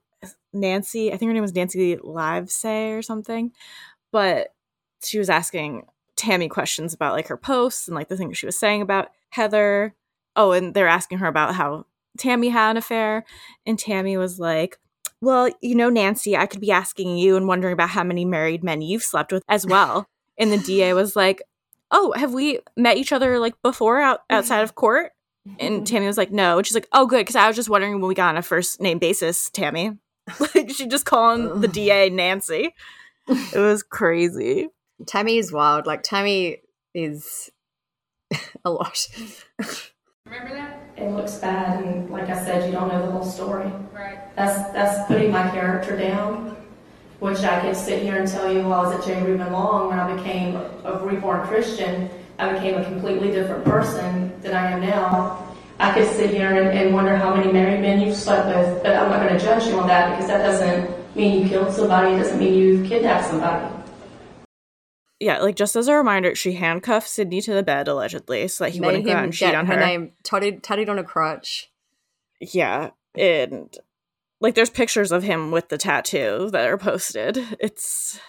[0.54, 1.14] Nancy.
[1.14, 3.52] I think her name was Nancy Livesay or something.
[4.12, 4.54] But
[5.04, 5.86] she was asking
[6.16, 9.94] Tammy questions about like her posts and like the things she was saying about Heather.
[10.36, 11.86] Oh, and they're asking her about how
[12.18, 13.26] Tammy had an affair,
[13.66, 14.80] and Tammy was like,
[15.22, 18.64] "Well, you know, Nancy, I could be asking you and wondering about how many married
[18.64, 20.08] men you've slept with as well."
[20.40, 21.44] and the DA was like,
[21.92, 24.36] "Oh, have we met each other like before out mm-hmm.
[24.36, 25.12] outside of court?"
[25.60, 25.84] And mm-hmm.
[25.84, 28.08] Tammy was like, "No." And she's like, "Oh, good, because I was just wondering when
[28.08, 29.98] we got on a first name basis, Tammy."
[30.56, 32.74] like she just calling the DA Nancy.
[33.54, 34.70] It was crazy.
[35.06, 35.86] Tammy is wild.
[35.86, 36.64] Like Tammy
[36.96, 37.52] is
[38.66, 39.08] a lot.
[40.26, 40.80] Remember that?
[40.98, 43.72] It looks bad and like I said, you don't know the whole story.
[43.94, 44.36] Right.
[44.36, 46.56] That's that's putting my character down.
[47.20, 49.22] Which I could sit here and tell you while I was at J.
[49.24, 54.54] Reuben Long when I became a Reformed Christian, I became a completely different person than
[54.54, 55.46] I am now.
[55.80, 58.96] I could sit here and, and wonder how many married men you've slept with, but
[58.96, 62.14] I'm not going to judge you on that because that doesn't mean you killed somebody,
[62.14, 63.76] it doesn't mean you kidnapped somebody.
[65.20, 68.72] Yeah, like just as a reminder, she handcuffed Sidney to the bed allegedly so that
[68.72, 69.80] he Made wouldn't go out and cheat get on her her.
[69.80, 71.70] name tatted, tatted on a crutch.
[72.40, 73.78] Yeah, and
[74.42, 77.38] like there's pictures of him with the tattoo that are posted.
[77.60, 78.20] It's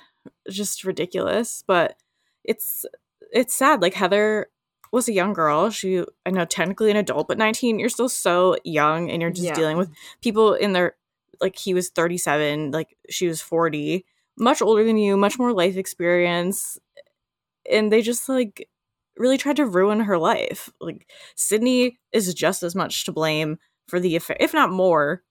[0.48, 1.96] just ridiculous, but
[2.44, 2.84] it's
[3.32, 3.80] it's sad.
[3.80, 4.48] Like Heather
[4.92, 5.70] was a young girl.
[5.70, 9.46] She I know technically an adult, but 19, you're still so young and you're just
[9.48, 9.54] Yeah.
[9.54, 9.90] dealing with
[10.20, 10.96] people in their
[11.40, 14.04] like he was 37, like she was 40,
[14.38, 16.78] much older than you, much more life experience.
[17.70, 18.68] And they just like
[19.16, 20.70] really tried to ruin her life.
[20.80, 23.58] Like Sidney is just as much to blame
[23.88, 25.22] for the affair, if not more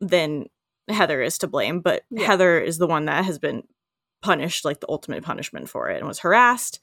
[0.00, 0.46] than
[0.88, 2.26] Heather is to blame, but Yeah.
[2.26, 3.64] Heather is the one that has been
[4.22, 6.80] punished like the ultimate punishment for it and was harassed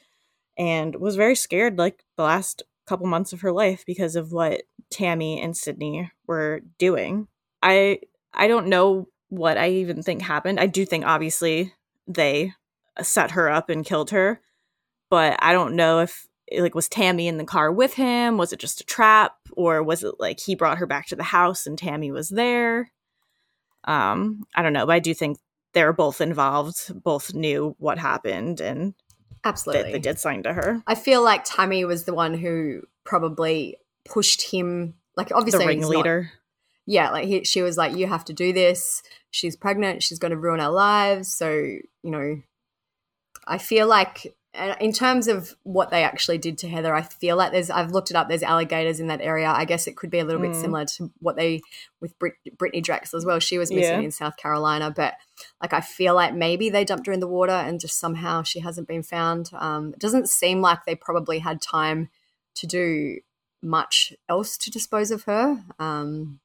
[0.57, 4.63] and was very scared like the last couple months of her life because of what
[4.89, 7.27] Tammy and Sidney were doing.
[7.61, 8.01] I
[8.33, 10.59] I don't know what I even think happened.
[10.59, 11.73] I do think obviously
[12.07, 12.53] they
[13.01, 14.41] set her up and killed her,
[15.09, 16.27] but I don't know if
[16.59, 18.37] like was Tammy in the car with him?
[18.37, 21.23] Was it just a trap or was it like he brought her back to the
[21.23, 22.91] house and Tammy was there?
[23.85, 25.37] Um, I don't know, but I do think
[25.73, 28.93] they're both involved, both knew what happened and
[29.43, 29.83] Absolutely.
[29.83, 30.81] that they did sign to her.
[30.87, 34.93] I feel like Tammy was the one who probably pushed him.
[35.17, 36.31] Like obviously, the he's not- ringleader.
[36.85, 39.03] yeah, like he, she was like, "You have to do this.
[39.31, 40.01] She's pregnant.
[40.03, 42.41] She's going to ruin our lives." So you know,
[43.47, 44.33] I feel like
[44.79, 47.69] in terms of what they actually did to Heather, I feel like there's.
[47.71, 48.27] I've looked it up.
[48.27, 49.47] There's alligators in that area.
[49.49, 50.61] I guess it could be a little bit Mm.
[50.61, 51.61] similar to what they
[51.99, 53.39] with Brit- Brittany Drexel as well.
[53.39, 54.05] She was missing Yeah.
[54.05, 55.15] in South Carolina, but
[55.61, 58.59] like I feel like maybe they dumped her in the water and just somehow she
[58.59, 59.49] hasn't been found.
[59.53, 62.09] Um, it doesn't seem like they probably had time
[62.55, 63.17] to do
[63.63, 65.63] much else to dispose of her.
[65.79, 66.39] Um,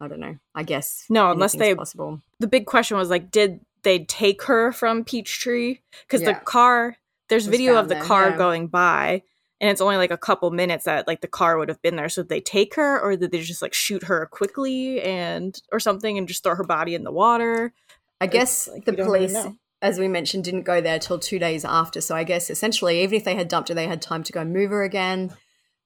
[0.00, 0.36] I don't know.
[0.54, 2.20] I guess No, unless they possible.
[2.38, 5.78] The big question was like, did they take her from Peachtree?
[6.06, 6.34] Because Yeah.
[6.34, 6.96] the car,
[7.28, 8.36] there's video of the car yeah.
[8.36, 9.22] going by,
[9.60, 12.08] and it's only like a couple minutes that like the car would have been there.
[12.08, 15.80] So did they take her, or did they just like shoot her quickly and or
[15.80, 17.72] something, and just throw her body in the water?
[18.20, 19.46] I It's, guess like, the don't really police,
[19.80, 22.00] as we mentioned, didn't go there till two days after.
[22.00, 24.44] So I guess essentially, even if they had dumped her, they had time to go
[24.44, 25.32] move her again.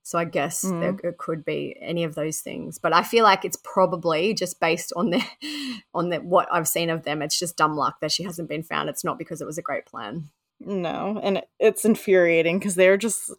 [0.03, 0.81] So I guess Mm.
[0.81, 2.79] there, it could be any of those things.
[2.79, 5.21] But I feel like it's probably just based on the
[5.95, 7.23] on the, what I've seen of them.
[7.23, 8.89] It's just dumb luck that she hasn't been found.
[8.89, 10.31] It's not because it was a great plan.
[10.61, 13.31] No, and it's infuriating because they're just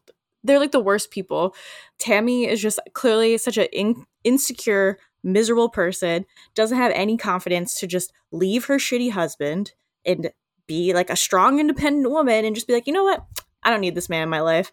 [0.44, 1.56] they're like the worst people.
[2.00, 6.26] Tammy is just clearly such an in- insecure, miserable person.
[6.56, 9.74] Doesn't have any confidence to just leave her shitty husband
[10.06, 10.32] and
[10.68, 13.26] be like a strong, independent woman and just be like, you know what,
[13.64, 14.72] I don't need this man in my life.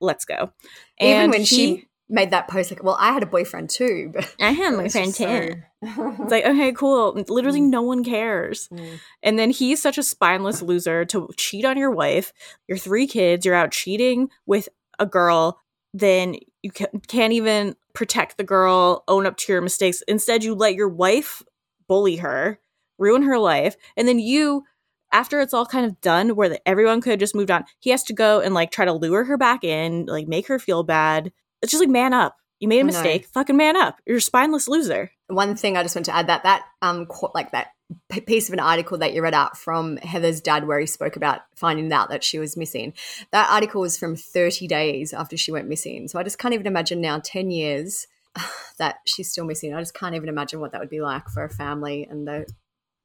[0.00, 0.52] Let's go.
[0.98, 4.12] Even And when he- she made that post, like, well, I had a boyfriend too.
[4.14, 5.62] But I had my friend just so- too.
[6.22, 7.14] It's like, okay, cool.
[7.28, 7.70] Literally, mm.
[7.70, 8.68] no one cares.
[8.68, 9.00] Mm.
[9.24, 12.32] And then he's such a spineless loser to cheat on your wife,
[12.68, 14.68] your three kids, you're out cheating with
[15.00, 15.58] a girl,
[15.92, 20.02] then you can't even protect the girl, own up to your mistakes.
[20.06, 21.42] Instead, you let your wife
[21.88, 22.60] bully her,
[22.98, 23.76] ruin her life.
[23.96, 24.64] And then you,
[25.12, 27.90] after it's all kind of done, where the, everyone could have just moved on, he
[27.90, 30.84] has to go and like try to lure her back in, like make her feel
[30.84, 31.32] bad.
[31.62, 32.36] It's just like, man up.
[32.60, 33.26] You made a mistake.
[33.26, 33.98] Fucking man up.
[34.06, 35.10] You're a spineless loser.
[35.28, 37.68] one thing I just want to add that that um qu- like that
[38.08, 41.16] p- piece of an article that you read out from Heather's dad where he spoke
[41.16, 42.92] about finding out that she was missing.
[43.32, 46.06] That article was from 30 days after she went missing.
[46.06, 48.06] So I just can't even imagine now 10 years
[48.78, 49.74] that she's still missing.
[49.74, 52.46] I just can't even imagine what that would be like for a family and the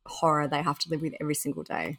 [0.05, 1.97] horror they have to live with every single day.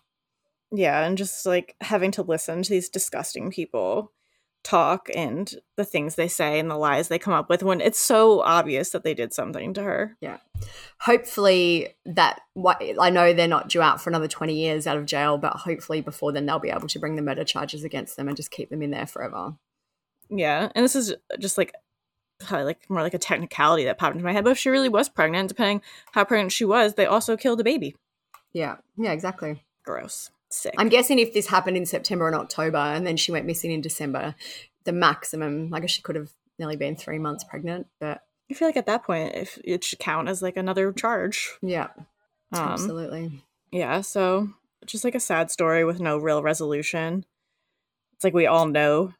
[0.70, 4.12] Yeah, and just like having to listen to these disgusting people
[4.64, 7.98] talk and the things they say and the lies they come up with when it's
[7.98, 10.16] so obvious that they did something to her.
[10.20, 10.38] Yeah.
[11.00, 15.06] Hopefully that what I know they're not due out for another 20 years out of
[15.06, 18.28] jail, but hopefully before then they'll be able to bring the murder charges against them
[18.28, 19.54] and just keep them in there forever.
[20.30, 21.72] Yeah, and this is just like
[22.38, 24.44] probably like more like a technicality that popped into my head.
[24.44, 25.82] But if she really was pregnant, depending
[26.12, 27.96] how pregnant she was, they also killed a baby.
[28.52, 28.76] Yeah.
[28.96, 29.62] Yeah, exactly.
[29.84, 30.30] Gross.
[30.50, 30.74] Sick.
[30.78, 33.80] I'm guessing if this happened in September and October and then she went missing in
[33.80, 34.34] December,
[34.84, 37.86] the maximum, I guess she could have nearly been three months pregnant.
[38.00, 41.50] But I feel like at that point, if it should count as like another charge.
[41.60, 41.88] yeah,
[42.52, 43.44] Um, absolutely.
[43.70, 44.48] Yeah, so
[44.86, 47.26] just like a sad story with no real resolution.
[48.14, 49.12] It's like we all know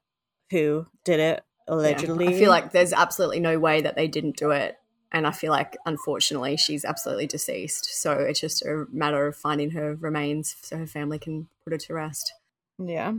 [0.51, 1.75] who did it Yeah.
[1.75, 2.29] allegedly.
[2.29, 4.79] I feel like there's absolutely no way that they didn't do it.
[5.13, 7.87] And I feel like, unfortunately, she's absolutely deceased.
[8.01, 11.79] So it's just a matter of finding her remains so her family can put her
[11.79, 12.35] to rest.
[12.79, 13.15] Yeah.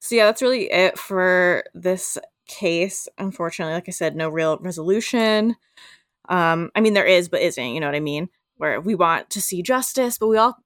[0.00, 2.16] So yeah, that's really it for this
[2.46, 3.08] case.
[3.18, 5.56] Unfortunately, like I said, no real resolution.
[6.28, 8.28] Um, I mean there is, but isn't, you know what I mean?
[8.56, 10.56] Where we want to see justice, but we all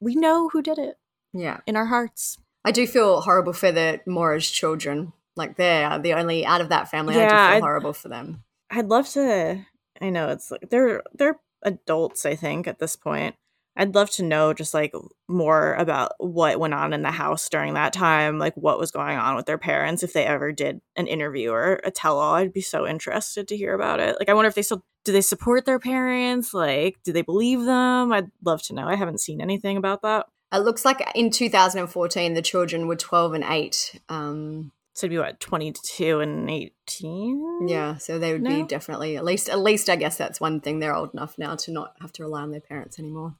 [0.00, 0.96] we know who did it.
[1.32, 1.60] Yeah.
[1.66, 2.38] In our hearts.
[2.64, 5.12] I do feel horrible for the Moorer's children.
[5.36, 7.14] Like they're the only out of that family.
[7.14, 8.44] I Yeah, do feel I- horrible for them.
[8.70, 9.66] I'd love to
[10.00, 13.34] I know it's like they're they're adults, I think, at this point.
[13.76, 14.92] I'd love to know just like
[15.28, 19.16] more about what went on in the house during that time, like what was going
[19.16, 22.34] on with their parents, if they ever did an interview or a tell all.
[22.34, 24.16] I'd be so interested to hear about it.
[24.18, 26.52] Like I wonder if they still do they support their parents?
[26.52, 28.12] Like, do they believe them?
[28.12, 28.86] I'd love to know.
[28.86, 30.26] I haven't seen anything about that.
[30.52, 34.00] It looks like in 2014 the children were 12 and 8.
[34.08, 37.68] Um, so it'd be what 22 and 18.
[37.68, 40.78] Yeah, so they would be definitely at least at least I guess that's one thing
[40.78, 43.36] they're old enough now to not have to rely on their parents anymore.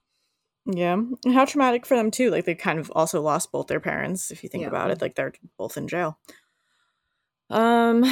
[0.66, 0.92] Yeah.
[0.92, 2.30] And how traumatic for them too.
[2.30, 4.68] Like they kind of also lost both their parents, if you think Yeah.
[4.68, 5.00] about it.
[5.00, 6.18] Like they're both in jail.
[7.48, 8.04] Um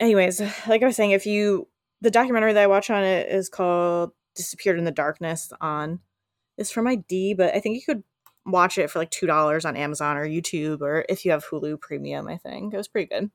[0.00, 1.68] anyways, like I was saying, if you
[2.00, 6.00] the documentary that I watch on it is called Disappeared in the Darkness on
[6.58, 8.02] it's from ID, but I think you could
[8.46, 11.80] watch it for like two dollars on Amazon or YouTube or if you have Hulu
[11.80, 12.72] premium, I think.
[12.72, 13.30] It was pretty good.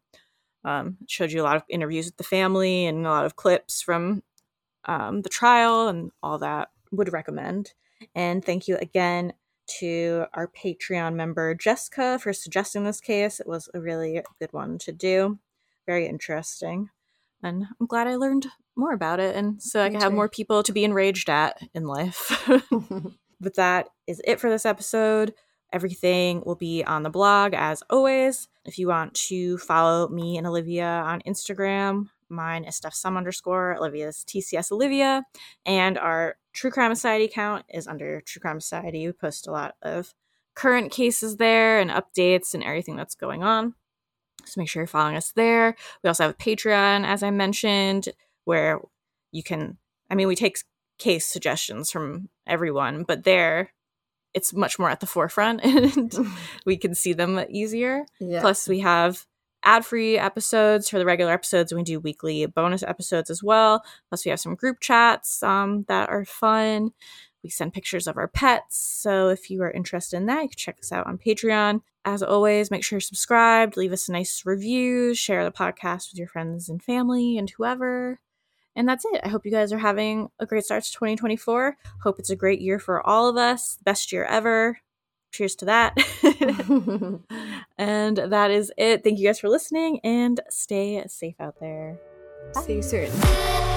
[0.63, 3.81] Um showed you a lot of interviews with the family and a lot of clips
[3.81, 4.23] from
[4.85, 6.69] um the trial and all that.
[6.91, 7.73] Would recommend.
[8.15, 9.33] And thank you again
[9.79, 13.39] to our Patreon member, Jessica, for suggesting this case.
[13.39, 15.39] It was a really good one to do.
[15.85, 16.89] Very interesting.
[17.43, 19.35] And I'm glad I learned more about it.
[19.35, 22.49] And so I Me can have more people to be enraged at in life.
[23.41, 25.33] but that is it for this episode.
[25.73, 28.47] Everything will be on the blog as always.
[28.65, 34.25] If you want to follow me and Olivia on Instagram, mine is Steph underscore, Olivia's
[34.27, 35.23] TCS Olivia,
[35.65, 39.07] and our True Crime Society account is under True Crime Society.
[39.07, 40.13] We post a lot of
[40.53, 43.73] current cases there and updates and everything that's going on.
[44.45, 45.75] So make sure you're following us there.
[46.03, 48.09] We also have a Patreon, as I mentioned,
[48.43, 48.81] where
[49.31, 49.77] you can,
[50.09, 50.57] I mean, we take
[50.97, 53.71] case suggestions from everyone, but there
[54.33, 56.13] it's much more at the forefront and
[56.65, 58.05] we can see them easier.
[58.19, 58.41] Yeah.
[58.41, 59.25] Plus, we have
[59.63, 61.71] ad free episodes for the regular episodes.
[61.71, 63.83] and We do weekly bonus episodes as well.
[64.09, 66.91] Plus, we have some group chats um, that are fun.
[67.43, 68.77] We send pictures of our pets.
[68.83, 71.81] So, if you are interested in that, you can check us out on Patreon.
[72.03, 76.17] As always, make sure you're subscribed, leave us a nice review, share the podcast with
[76.17, 78.19] your friends and family and whoever.
[78.75, 79.21] And that's it.
[79.23, 81.77] I hope you guys are having a great start to 2024.
[82.03, 83.77] Hope it's a great year for all of us.
[83.83, 84.79] Best year ever.
[85.31, 85.97] Cheers to that.
[87.77, 89.03] and that is it.
[89.03, 91.99] Thank you guys for listening and stay safe out there.
[92.65, 93.70] See you soon.